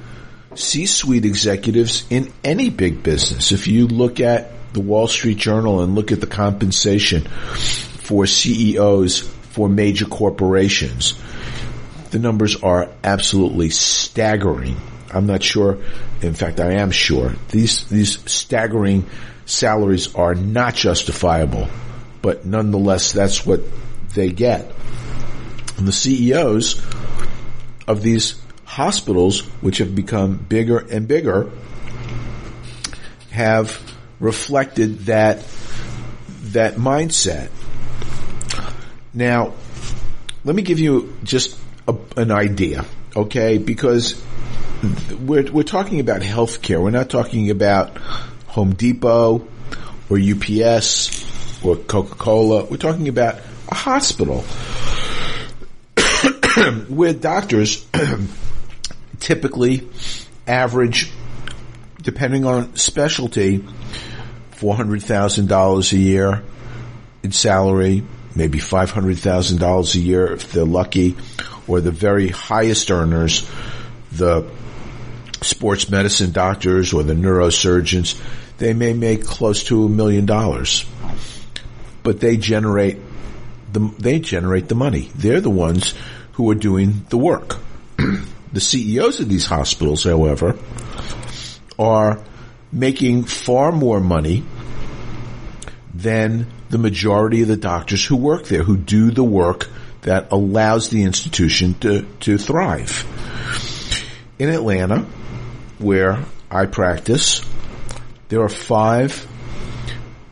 [0.53, 3.51] C-suite executives in any big business.
[3.51, 9.21] If you look at the Wall Street Journal and look at the compensation for CEOs
[9.21, 11.19] for major corporations,
[12.11, 14.77] the numbers are absolutely staggering.
[15.11, 15.79] I'm not sure.
[16.21, 19.09] In fact, I am sure these these staggering
[19.45, 21.67] salaries are not justifiable,
[22.21, 23.61] but nonetheless, that's what
[24.13, 24.71] they get.
[25.77, 26.81] And the CEOs
[27.87, 31.49] of these hospitals, which have become bigger and bigger,
[33.31, 33.79] have
[34.19, 35.43] reflected that
[36.53, 37.49] that mindset.
[39.13, 39.53] Now,
[40.43, 42.85] let me give you just a, an idea,
[43.15, 43.57] okay?
[43.57, 44.21] Because
[45.19, 46.81] we're we're talking about healthcare.
[46.81, 47.97] We're not talking about
[48.55, 49.45] Home Depot
[50.09, 52.63] or UPS or Coca Cola.
[52.63, 53.35] We're talking about
[53.67, 54.43] a hospital
[56.87, 57.85] where doctors
[59.19, 59.89] typically
[60.47, 61.11] average,
[62.01, 63.59] depending on specialty,
[64.53, 66.41] $400,000 a year
[67.23, 68.03] in salary,
[68.35, 71.17] maybe $500,000 a year if they're lucky,
[71.67, 73.49] or the very highest earners,
[74.13, 74.49] the
[75.41, 78.17] sports medicine doctors or the neurosurgeons,
[78.57, 80.85] they may make close to a million dollars.
[82.03, 82.99] But they generate
[83.71, 85.11] the, they generate the money.
[85.15, 85.93] They're the ones
[86.33, 87.57] who are doing the work.
[88.53, 90.57] the CEOs of these hospitals, however,
[91.77, 92.23] are
[92.71, 94.43] making far more money
[95.93, 99.69] than the majority of the doctors who work there, who do the work
[100.01, 103.05] that allows the institution to, to thrive.
[104.37, 105.05] In Atlanta,
[105.79, 107.41] where I practice,
[108.29, 109.27] there are five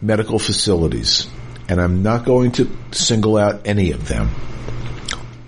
[0.02, 1.28] medical facilities,
[1.70, 4.30] and I'm not going to single out any of them,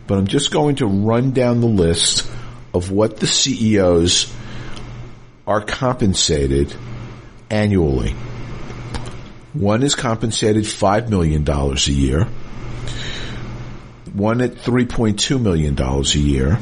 [0.07, 2.29] but I'm just going to run down the list
[2.73, 4.33] of what the CEOs
[5.47, 6.73] are compensated
[7.49, 8.15] annually.
[9.53, 12.25] One is compensated $5 million a year.
[14.13, 16.59] One at $3.2 million a year.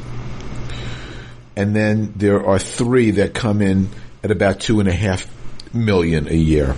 [1.56, 3.90] And then there are three that come in
[4.24, 5.28] at about two and a half
[5.74, 6.76] million a year.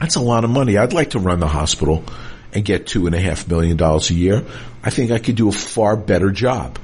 [0.00, 0.76] That's a lot of money.
[0.76, 2.04] I'd like to run the hospital
[2.52, 4.44] and get two and a half million dollars a year.
[4.82, 6.78] I think I could do a far better job.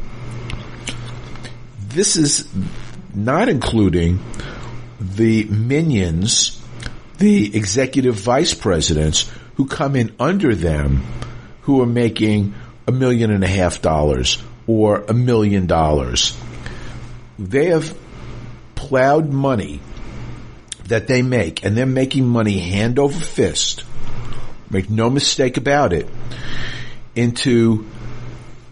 [1.89, 2.47] This is
[3.15, 4.21] not including
[5.01, 6.63] the minions,
[7.19, 11.03] the executive vice presidents who come in under them
[11.63, 12.55] who are making
[12.87, 16.37] a million and a half dollars or a million dollars.
[17.39, 17.97] They have
[18.75, 19.81] plowed money
[20.89, 23.85] that they make and they're making money hand over fist.
[24.71, 26.09] Make no mistake about it
[27.15, 27.87] into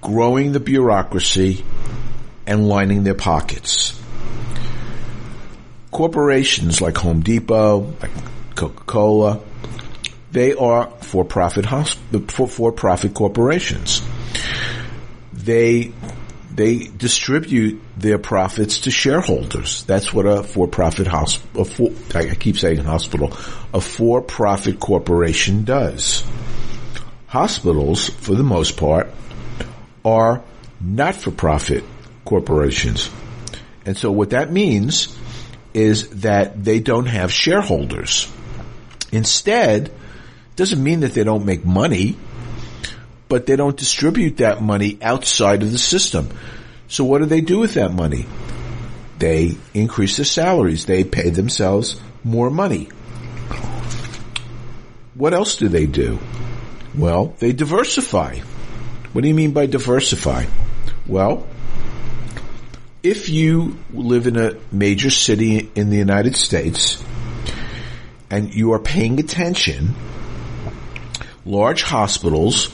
[0.01, 1.65] growing the bureaucracy
[2.47, 3.99] and lining their pockets.
[5.91, 8.11] Corporations like Home Depot, like
[8.55, 9.41] Coca-Cola,
[10.33, 11.67] they are for-profit
[12.29, 14.03] for for-profit corporations.
[15.33, 15.93] They
[16.55, 19.83] they distribute their profits to shareholders.
[19.85, 23.37] That's what a for-profit hospital, for, I keep saying hospital,
[23.73, 26.23] a for-profit corporation does.
[27.27, 29.11] Hospitals, for the most part,
[30.05, 30.43] are
[30.81, 31.83] not-for-profit
[32.25, 33.11] corporations.
[33.85, 35.17] And so what that means
[35.73, 38.33] is that they don't have shareholders.
[39.11, 39.91] Instead,
[40.55, 42.17] doesn't mean that they don't make money,
[43.35, 46.29] but they don't distribute that money outside of the system.
[46.87, 48.27] So what do they do with that money?
[49.19, 50.87] They increase their salaries.
[50.87, 52.91] They pay themselves more money.
[55.15, 56.21] What else do they do?
[56.97, 58.39] Well, they diversify.
[59.13, 60.45] What do you mean by diversify?
[61.05, 61.45] Well,
[63.03, 67.03] if you live in a major city in the United States
[68.31, 69.93] and you are paying attention,
[71.45, 72.73] large hospitals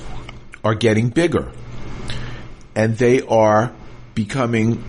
[0.65, 1.51] are getting bigger
[2.75, 3.73] and they are
[4.15, 4.83] becoming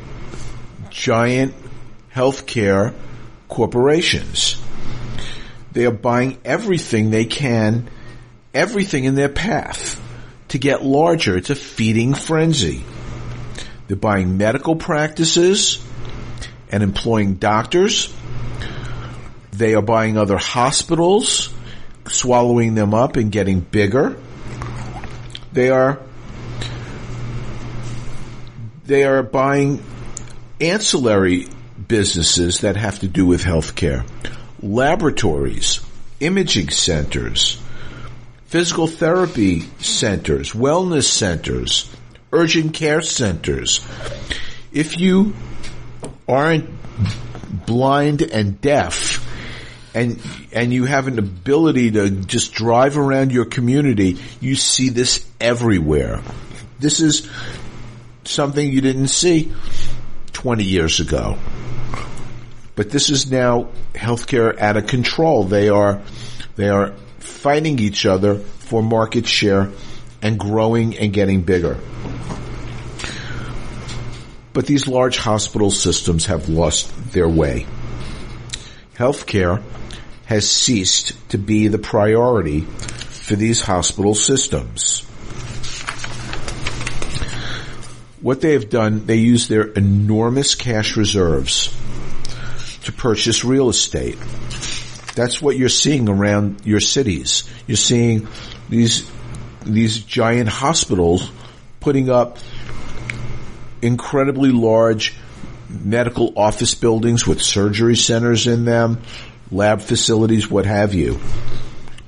[0.90, 1.54] giant
[2.14, 2.94] healthcare
[3.48, 4.62] corporations.
[5.72, 7.90] They are buying everything they can,
[8.54, 10.02] everything in their path
[10.50, 11.38] to get larger.
[11.38, 12.84] It's a feeding frenzy.
[13.88, 15.86] They're buying medical practices
[16.70, 18.14] and employing doctors.
[19.52, 21.54] They are buying other hospitals,
[22.08, 24.18] swallowing them up and getting bigger.
[25.54, 26.00] They are
[28.86, 29.84] they are buying
[30.60, 31.48] ancillary
[31.88, 34.06] businesses that have to do with healthcare,
[34.62, 35.82] laboratories,
[36.20, 37.62] imaging centers,
[38.46, 41.90] physical therapy centers, wellness centers,
[42.32, 43.86] urgent care centers.
[44.72, 45.34] If you
[46.28, 46.70] aren't
[47.66, 49.21] blind and deaf
[49.94, 50.22] and
[50.52, 56.22] and you have an ability to just drive around your community, you see this everywhere.
[56.80, 57.30] This is
[58.24, 59.52] something you didn't see
[60.34, 61.38] 20 years ago.
[62.76, 65.44] But this is now healthcare out of control.
[65.44, 66.02] They are
[66.56, 69.70] they are fighting each other for market share
[70.22, 71.78] and growing and getting bigger.
[74.54, 77.66] But these large hospital systems have lost their way.
[78.96, 79.64] Healthcare
[80.32, 85.02] has ceased to be the priority for these hospital systems.
[88.22, 91.68] What they have done, they use their enormous cash reserves
[92.86, 94.18] to purchase real estate.
[95.16, 97.44] That's what you're seeing around your cities.
[97.68, 98.30] You're seeing
[98.70, 99.12] these
[99.66, 101.30] these giant hospitals
[101.82, 102.38] putting up
[103.82, 105.14] incredibly large
[105.68, 109.02] medical office buildings with surgery centers in them,
[109.52, 111.20] lab facilities, what have you.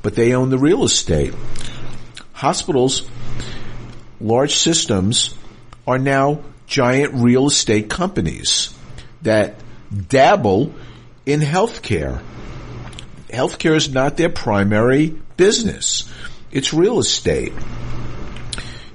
[0.01, 1.33] But they own the real estate.
[2.33, 3.07] Hospitals,
[4.19, 5.35] large systems,
[5.85, 8.73] are now giant real estate companies
[9.21, 9.55] that
[10.07, 10.73] dabble
[11.25, 12.21] in healthcare.
[13.29, 16.09] Healthcare is not their primary business.
[16.51, 17.53] It's real estate.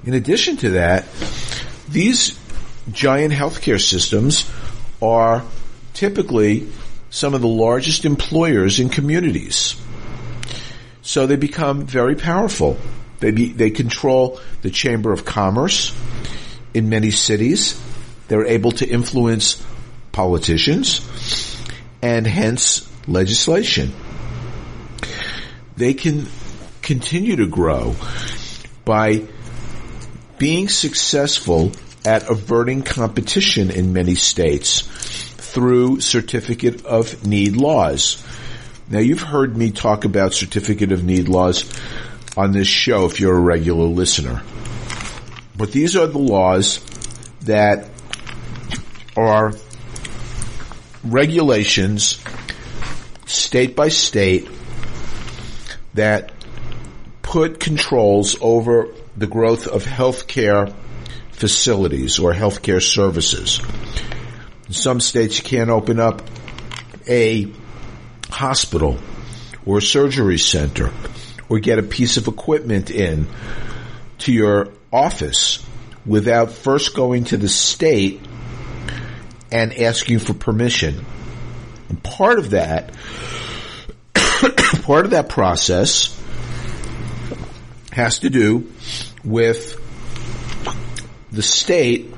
[0.05, 1.05] In addition to that,
[1.89, 2.39] these
[2.91, 4.49] giant healthcare systems
[5.01, 5.43] are
[5.93, 6.67] typically
[7.09, 9.75] some of the largest employers in communities.
[11.01, 12.77] So they become very powerful.
[13.19, 15.95] They be, they control the Chamber of Commerce
[16.73, 17.81] in many cities.
[18.27, 19.65] They're able to influence
[20.11, 21.01] politicians
[22.01, 23.91] and hence legislation.
[25.75, 26.27] They can
[26.81, 27.95] continue to grow
[28.85, 29.25] by
[30.37, 31.71] being successful
[32.05, 35.18] at averting competition in many states
[35.49, 38.23] through certificate of need laws.
[38.89, 41.69] Now you've heard me talk about certificate of need laws
[42.37, 44.41] on this show if you're a regular listener.
[45.57, 46.79] But these are the laws
[47.41, 47.89] that
[49.17, 49.53] are
[51.03, 52.19] regulations
[53.25, 54.47] state by state
[55.95, 56.31] that
[57.21, 58.87] put controls over
[59.17, 60.73] the growth of healthcare
[61.31, 63.61] facilities or healthcare services.
[64.69, 66.21] In some states you can't open up
[67.07, 67.51] a
[68.29, 68.99] hospital
[69.65, 70.91] or a surgery center
[71.49, 73.27] or get a piece of equipment in
[74.19, 75.65] to your office
[76.05, 78.21] without first going to the state
[79.51, 81.03] and asking for permission.
[81.89, 82.93] And part of that,
[84.13, 86.15] part of that process
[87.91, 88.71] has to do
[89.23, 89.81] with
[91.31, 92.13] the state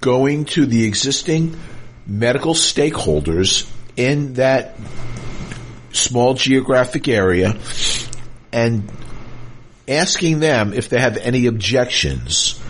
[0.00, 1.56] going to the existing
[2.06, 4.76] medical stakeholders in that
[5.92, 7.56] small geographic area
[8.52, 8.90] and
[9.88, 12.60] asking them if they have any objections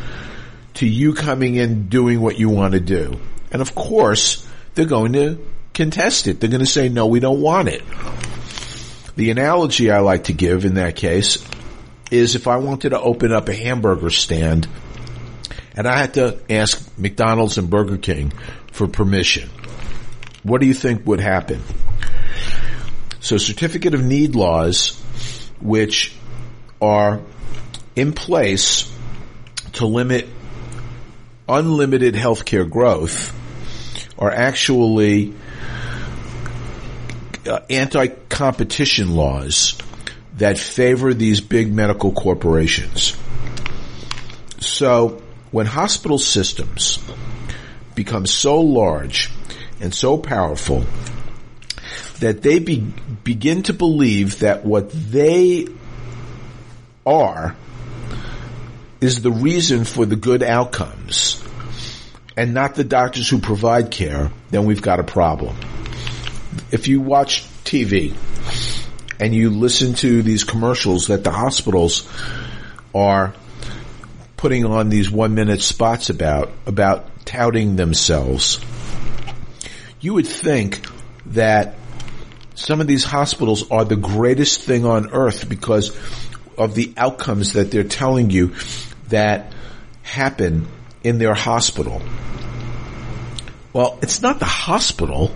[0.74, 3.18] to you coming in doing what you want to do.
[3.51, 5.39] And of course, they're going to
[5.72, 6.41] contest it.
[6.41, 7.82] They're going to say, no, we don't want it.
[9.16, 11.45] The analogy I like to give in that case
[12.11, 14.68] is if I wanted to open up a hamburger stand
[15.77, 18.33] and I had to ask McDonald's and Burger King
[18.72, 19.51] for permission,
[20.43, 21.62] what do you think would happen?
[23.20, 25.01] So certificate of need laws,
[25.61, 26.14] which
[26.81, 27.22] are
[27.97, 28.93] in place
[29.75, 30.29] to limit
[31.49, 33.35] unlimited healthcare growth,
[34.18, 35.35] are actually
[37.47, 39.77] uh, anti-competition laws
[40.37, 43.16] that favor these big medical corporations.
[44.61, 45.22] So
[45.55, 46.99] when hospital systems
[47.95, 49.31] become so large
[49.81, 50.85] and so powerful
[52.19, 52.81] that they be,
[53.23, 55.69] begin to believe that what they
[57.07, 57.55] are
[59.01, 61.41] is the reason for the good outcomes
[62.37, 65.57] and not the doctors who provide care, then we've got a problem.
[66.73, 68.13] If you watch TV
[69.21, 72.11] and you listen to these commercials that the hospitals
[72.93, 73.35] are
[74.37, 78.61] putting on these one minute spots about, about touting themselves,
[80.01, 80.85] you would think
[81.26, 81.76] that
[82.55, 85.97] some of these hospitals are the greatest thing on earth because
[86.57, 88.55] of the outcomes that they're telling you
[89.09, 89.53] that
[90.03, 90.68] happen
[91.03, 92.01] in their hospital.
[93.72, 95.35] Well, it's not the hospital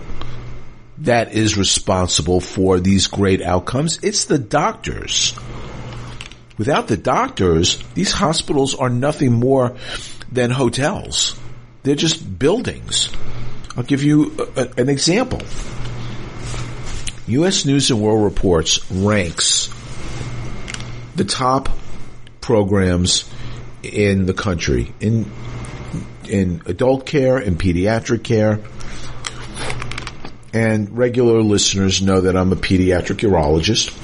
[0.99, 3.99] that is responsible for these great outcomes.
[4.01, 5.33] It's the doctors.
[6.59, 9.77] Without the doctors, these hospitals are nothing more
[10.29, 11.39] than hotels.
[11.83, 13.09] They're just buildings.
[13.77, 15.41] I'll give you a, a, an example.
[17.27, 17.65] U.S.
[17.65, 19.73] News and World Reports ranks
[21.15, 21.69] the top
[22.41, 23.29] programs
[23.81, 25.31] in the country in
[26.27, 28.59] in adult care and pediatric care.
[30.53, 33.95] And regular listeners know that I'm a pediatric urologist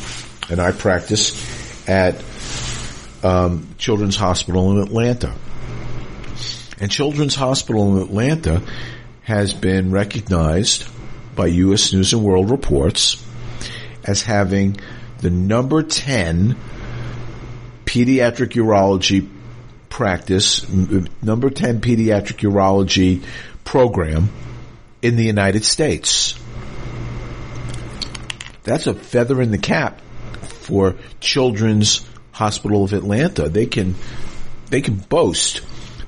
[0.49, 2.15] and I practice at
[3.25, 5.33] um, Children's Hospital in Atlanta.
[6.79, 8.61] And Children's Hospital in Atlanta
[9.23, 10.87] has been recognized
[11.35, 11.91] by U.S.
[11.91, 13.23] News and World Reports
[14.03, 14.77] as having
[15.19, 16.55] the number 10
[17.85, 19.27] pediatric urology
[19.89, 23.23] practice, number 10 pediatric urology
[23.63, 24.29] program
[25.01, 26.37] in the United States.
[28.63, 30.01] That's a feather in the cap
[30.41, 32.05] for Children's
[32.35, 33.47] Hospital of Atlanta.
[33.47, 33.95] They can,
[34.69, 35.61] they can boast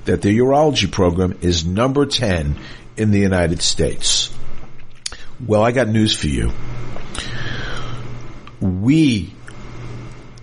[0.04, 2.54] that their urology program is number 10
[2.98, 4.30] in the United States.
[5.44, 6.52] Well, I got news for you.
[8.60, 9.32] We,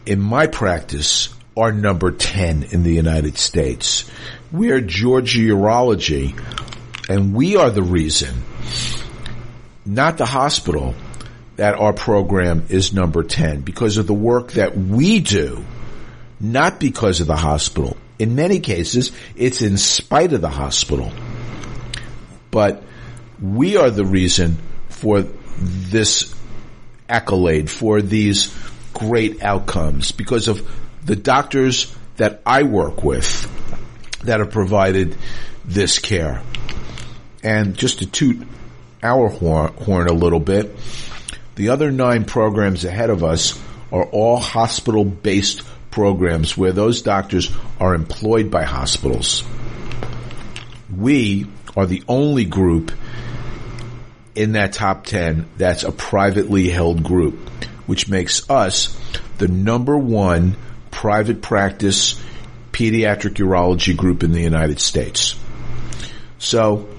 [0.07, 4.09] in my practice, are number 10 in the United States.
[4.51, 6.36] We are Georgia Urology,
[7.09, 8.33] and we are the reason,
[9.86, 10.95] not the hospital,
[11.57, 15.63] that our program is number 10 because of the work that we do,
[16.39, 17.97] not because of the hospital.
[18.17, 21.11] In many cases, it's in spite of the hospital.
[22.51, 22.83] But
[23.41, 24.57] we are the reason
[24.89, 25.25] for
[25.57, 26.33] this
[27.09, 28.55] accolade, for these
[28.93, 30.67] great outcomes because of
[31.03, 33.51] the doctors that I work with
[34.23, 35.17] that have provided
[35.65, 36.41] this care.
[37.43, 38.47] And just to toot
[39.03, 40.75] our horn a little bit,
[41.55, 43.61] the other nine programs ahead of us
[43.91, 45.61] are all hospital based
[45.95, 49.45] programs where those doctors are employed by hospitals.
[50.93, 52.91] We are the only group
[54.35, 57.49] in that top 10 that's a privately held group,
[57.87, 58.99] which makes us
[59.37, 60.57] the number one
[60.91, 62.21] private practice
[62.73, 65.39] pediatric urology group in the United States.
[66.39, 66.89] So,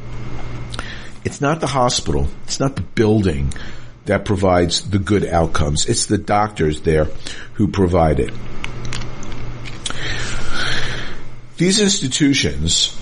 [1.22, 3.52] it's not the hospital, it's not the building
[4.06, 5.84] that provides the good outcomes.
[5.84, 7.08] It's the doctors there
[7.54, 8.32] who provide it.
[11.56, 12.94] These institutions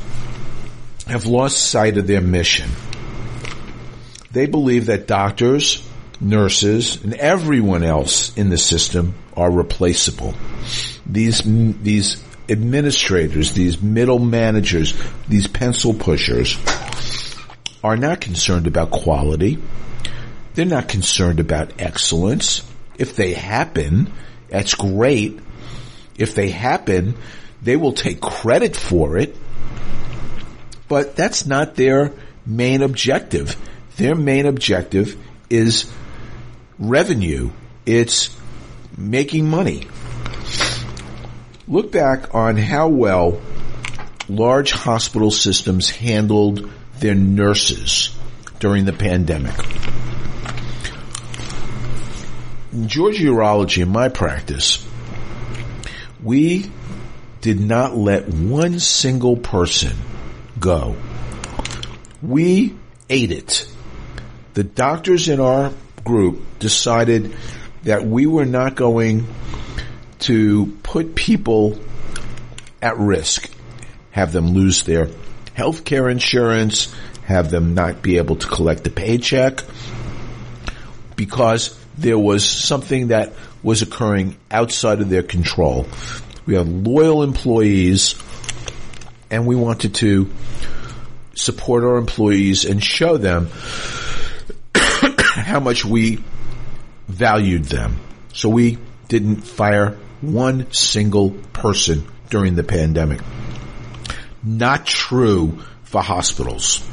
[1.06, 2.70] have lost sight of their mission.
[4.30, 5.86] They believe that doctors,
[6.20, 10.34] nurses, and everyone else in the system are replaceable.
[11.04, 14.94] These, these administrators, these middle managers,
[15.28, 16.56] these pencil pushers
[17.82, 19.58] are not concerned about quality.
[20.54, 22.62] They're not concerned about excellence.
[22.98, 24.12] If they happen,
[24.48, 25.40] that's great.
[26.16, 27.16] If they happen,
[27.64, 29.34] they will take credit for it.
[30.86, 32.12] But that's not their
[32.46, 33.56] main objective.
[33.96, 35.16] Their main objective
[35.48, 35.90] is
[36.78, 37.50] revenue.
[37.86, 38.36] It's
[38.96, 39.86] making money.
[41.66, 43.40] Look back on how well
[44.28, 48.14] large hospital systems handled their nurses
[48.60, 49.54] during the pandemic.
[52.72, 54.86] In Georgia Urology, in my practice,
[56.22, 56.70] we
[57.44, 59.94] did not let one single person
[60.58, 60.96] go.
[62.22, 62.74] We
[63.10, 63.66] ate it.
[64.54, 65.70] The doctors in our
[66.04, 67.36] group decided
[67.82, 69.26] that we were not going
[70.20, 71.78] to put people
[72.80, 73.50] at risk,
[74.12, 75.10] have them lose their
[75.52, 76.94] health care insurance,
[77.26, 79.62] have them not be able to collect a paycheck
[81.14, 85.86] because there was something that was occurring outside of their control.
[86.46, 88.14] We have loyal employees
[89.30, 90.30] and we wanted to
[91.34, 93.48] support our employees and show them
[94.74, 96.22] how much we
[97.08, 97.96] valued them.
[98.32, 98.78] So we
[99.08, 103.20] didn't fire one single person during the pandemic.
[104.42, 106.86] Not true for hospitals.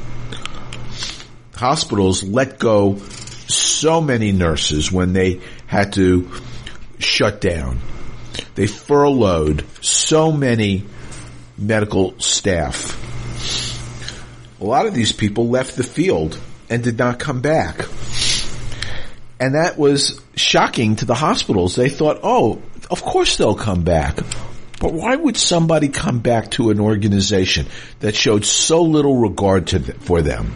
[1.54, 2.98] Hospitals let go
[3.48, 6.30] so many nurses when they had to
[6.98, 7.78] shut down.
[8.54, 10.84] They furloughed so many
[11.58, 12.98] medical staff.
[14.60, 16.38] A lot of these people left the field
[16.70, 17.86] and did not come back.
[19.40, 21.74] And that was shocking to the hospitals.
[21.74, 24.18] They thought, oh, of course they'll come back.
[24.80, 27.66] But why would somebody come back to an organization
[28.00, 30.52] that showed so little regard th- for them?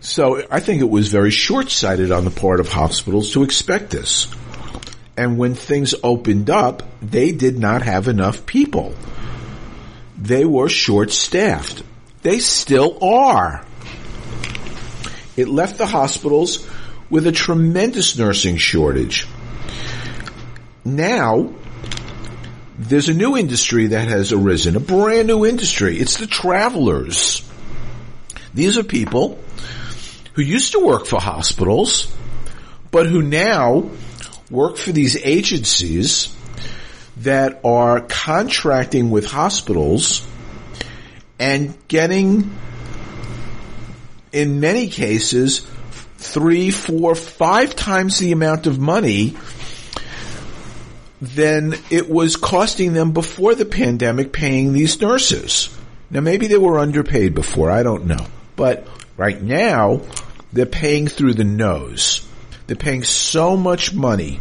[0.00, 4.34] So I think it was very short-sighted on the part of hospitals to expect this.
[5.20, 8.94] And when things opened up, they did not have enough people.
[10.16, 11.82] They were short-staffed.
[12.22, 13.62] They still are.
[15.36, 16.66] It left the hospitals
[17.10, 19.26] with a tremendous nursing shortage.
[20.86, 21.52] Now,
[22.78, 25.98] there's a new industry that has arisen, a brand new industry.
[25.98, 27.46] It's the travelers.
[28.54, 29.38] These are people
[30.32, 32.10] who used to work for hospitals,
[32.90, 33.90] but who now
[34.50, 36.34] work for these agencies
[37.18, 40.26] that are contracting with hospitals
[41.38, 42.50] and getting,
[44.32, 45.66] in many cases,
[46.16, 49.36] three, four, five times the amount of money
[51.20, 55.76] than it was costing them before the pandemic paying these nurses.
[56.10, 58.26] Now maybe they were underpaid before, I don't know.
[58.56, 58.86] But
[59.16, 60.02] right now,
[60.52, 62.26] they're paying through the nose.
[62.70, 64.38] They're paying so much money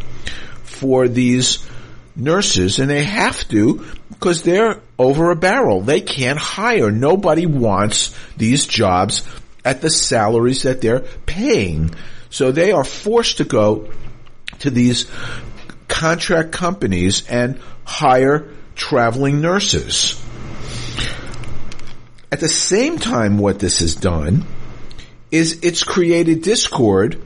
[0.61, 1.67] for these
[2.15, 5.82] nurses and they have to because they're over a barrel.
[5.82, 6.91] They can't hire.
[6.91, 9.23] Nobody wants these jobs
[9.65, 11.89] at the salaries that they're paying.
[12.30, 13.89] So they are forced to go
[14.59, 15.09] to these
[15.88, 20.23] contract companies and hire traveling nurses.
[22.32, 24.45] At the same time, what this has done
[25.32, 27.19] is it's created discord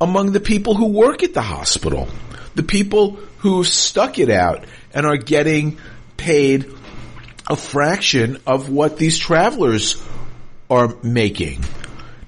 [0.00, 2.08] among the people who work at the hospital.
[2.54, 5.78] The people who stuck it out and are getting
[6.16, 6.72] paid
[7.48, 10.02] a fraction of what these travelers
[10.68, 11.62] are making.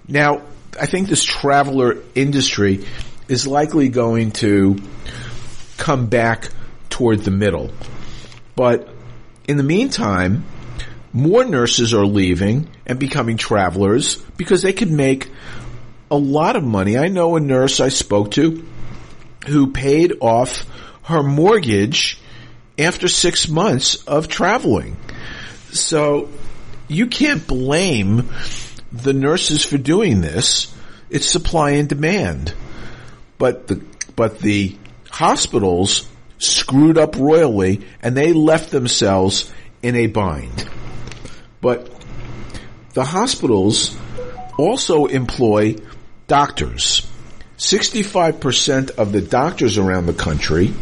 [0.06, 0.42] Now,
[0.80, 2.86] I think this traveler industry
[3.26, 4.76] is likely going to
[5.76, 6.48] come back
[6.88, 7.70] toward the middle.
[8.54, 8.88] But
[9.46, 10.44] in the meantime,
[11.12, 15.30] more nurses are leaving and becoming travelers because they could make
[16.10, 16.96] a lot of money.
[16.96, 18.66] I know a nurse I spoke to
[19.46, 20.64] who paid off
[21.04, 22.20] her mortgage
[22.78, 24.96] after six months of traveling.
[25.70, 26.28] So
[26.86, 28.30] you can't blame
[28.92, 30.74] the nurses for doing this.
[31.10, 32.54] It's supply and demand.
[33.38, 33.82] But the,
[34.16, 34.76] but the
[35.10, 39.52] hospitals screwed up royally and they left themselves
[39.82, 40.68] in a bind.
[41.60, 41.90] But
[42.94, 43.96] the hospitals
[44.58, 45.76] also employ
[46.28, 47.10] doctors.
[47.56, 50.72] 65% of the doctors around the country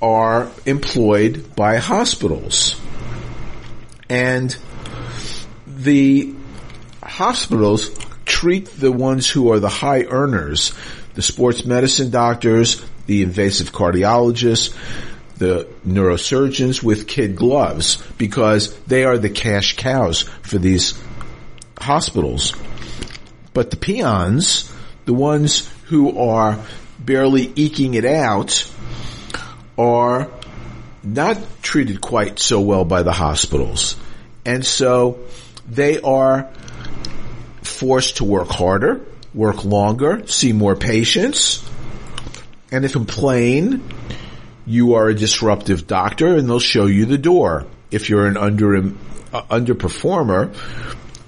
[0.00, 2.80] are employed by hospitals.
[4.08, 4.56] And
[5.66, 6.34] the
[7.02, 7.90] hospitals
[8.24, 10.72] treat the ones who are the high earners,
[11.14, 14.74] the sports medicine doctors, the invasive cardiologists,
[15.36, 20.98] the neurosurgeons with kid gloves because they are the cash cows for these
[21.78, 22.54] hospitals.
[23.56, 24.70] But the peons,
[25.06, 26.58] the ones who are
[26.98, 28.70] barely eking it out,
[29.78, 30.30] are
[31.02, 33.96] not treated quite so well by the hospitals.
[34.44, 35.20] And so
[35.66, 36.50] they are
[37.62, 39.00] forced to work harder,
[39.32, 41.66] work longer, see more patients,
[42.70, 43.82] and if complain,
[44.66, 47.64] you are a disruptive doctor and they'll show you the door.
[47.90, 48.80] If you're an under, uh,
[49.48, 50.54] underperformer,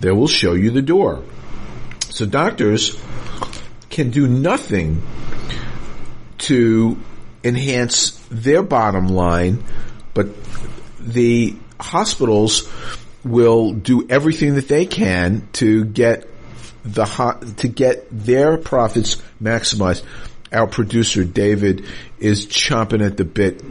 [0.00, 1.24] they will show you the door.
[2.18, 3.00] So doctors
[3.90, 5.04] can do nothing
[6.38, 6.98] to
[7.44, 9.62] enhance their bottom line,
[10.14, 10.26] but
[10.98, 12.68] the hospitals
[13.22, 16.28] will do everything that they can to get
[16.82, 17.04] the
[17.58, 20.02] to get their profits maximized.
[20.50, 21.86] Our producer David
[22.18, 23.62] is chomping at the bit,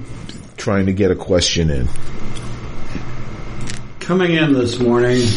[0.55, 1.89] trying to get a question in.
[3.99, 5.27] Coming in this morning,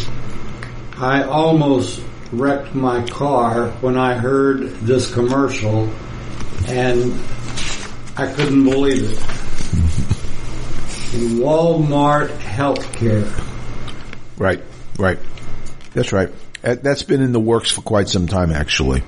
[0.97, 5.91] I almost wrecked my car when I heard this commercial,
[6.67, 7.13] and
[8.17, 9.19] I couldn't believe it.
[11.41, 13.29] Walmart Healthcare.
[14.39, 14.63] Right,
[14.99, 15.19] right.
[15.93, 16.31] That's right.
[16.63, 19.03] That's been in the works for quite some time, actually.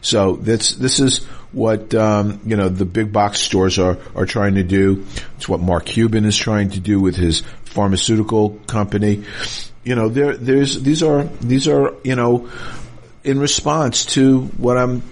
[0.00, 4.54] So this this is what um, you know the big box stores are are trying
[4.54, 5.06] to do.
[5.36, 9.24] It's what Mark Cuban is trying to do with his pharmaceutical company.
[9.84, 12.50] You know, there there's these are these are you know
[13.24, 15.02] in response to what I'm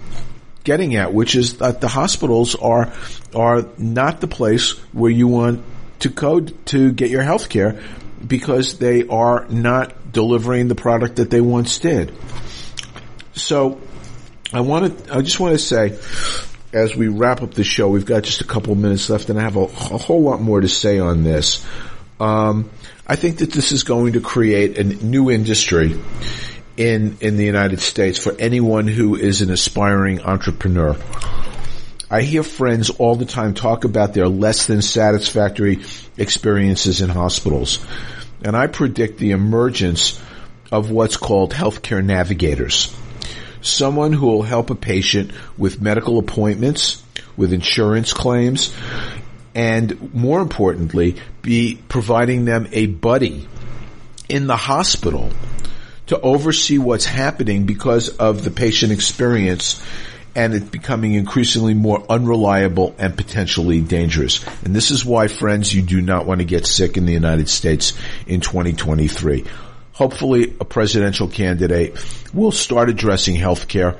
[0.63, 2.91] getting at, which is that the hospitals are
[3.33, 5.63] are not the place where you want
[5.99, 7.81] to go to get your health care
[8.25, 12.13] because they are not delivering the product that they once did.
[13.33, 13.79] So
[14.53, 15.99] I want to, I just want to say,
[16.71, 19.43] as we wrap up the show, we've got just a couple minutes left and I
[19.43, 21.65] have a, a whole lot more to say on this.
[22.19, 22.69] Um,
[23.05, 25.99] I think that this is going to create a new industry
[26.77, 30.95] in, in the United States for anyone who is an aspiring entrepreneur.
[32.09, 35.79] I hear friends all the time talk about their less than satisfactory
[36.17, 37.85] experiences in hospitals.
[38.43, 40.21] And I predict the emergence
[40.71, 42.95] of what's called healthcare navigators.
[43.61, 47.03] Someone who will help a patient with medical appointments,
[47.35, 48.73] with insurance claims,
[49.55, 53.47] and more importantly, be providing them a buddy
[54.29, 55.31] in the hospital
[56.07, 59.83] to oversee what's happening because of the patient experience
[60.35, 64.45] and it becoming increasingly more unreliable and potentially dangerous.
[64.63, 67.49] And this is why, friends, you do not want to get sick in the United
[67.49, 67.93] States
[68.27, 69.45] in 2023.
[69.97, 71.97] Hopefully a presidential candidate
[72.31, 73.99] will start addressing healthcare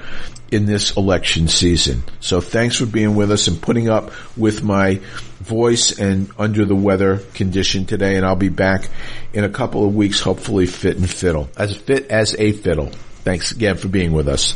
[0.52, 2.04] in this election season.
[2.20, 5.02] So thanks for being with us and putting up with my
[5.40, 8.16] voice and under the weather condition today.
[8.16, 8.90] And I'll be back
[9.34, 12.92] in a couple of weeks, hopefully fit and fiddle, as fit as a fiddle.
[13.24, 14.56] Thanks again for being with us.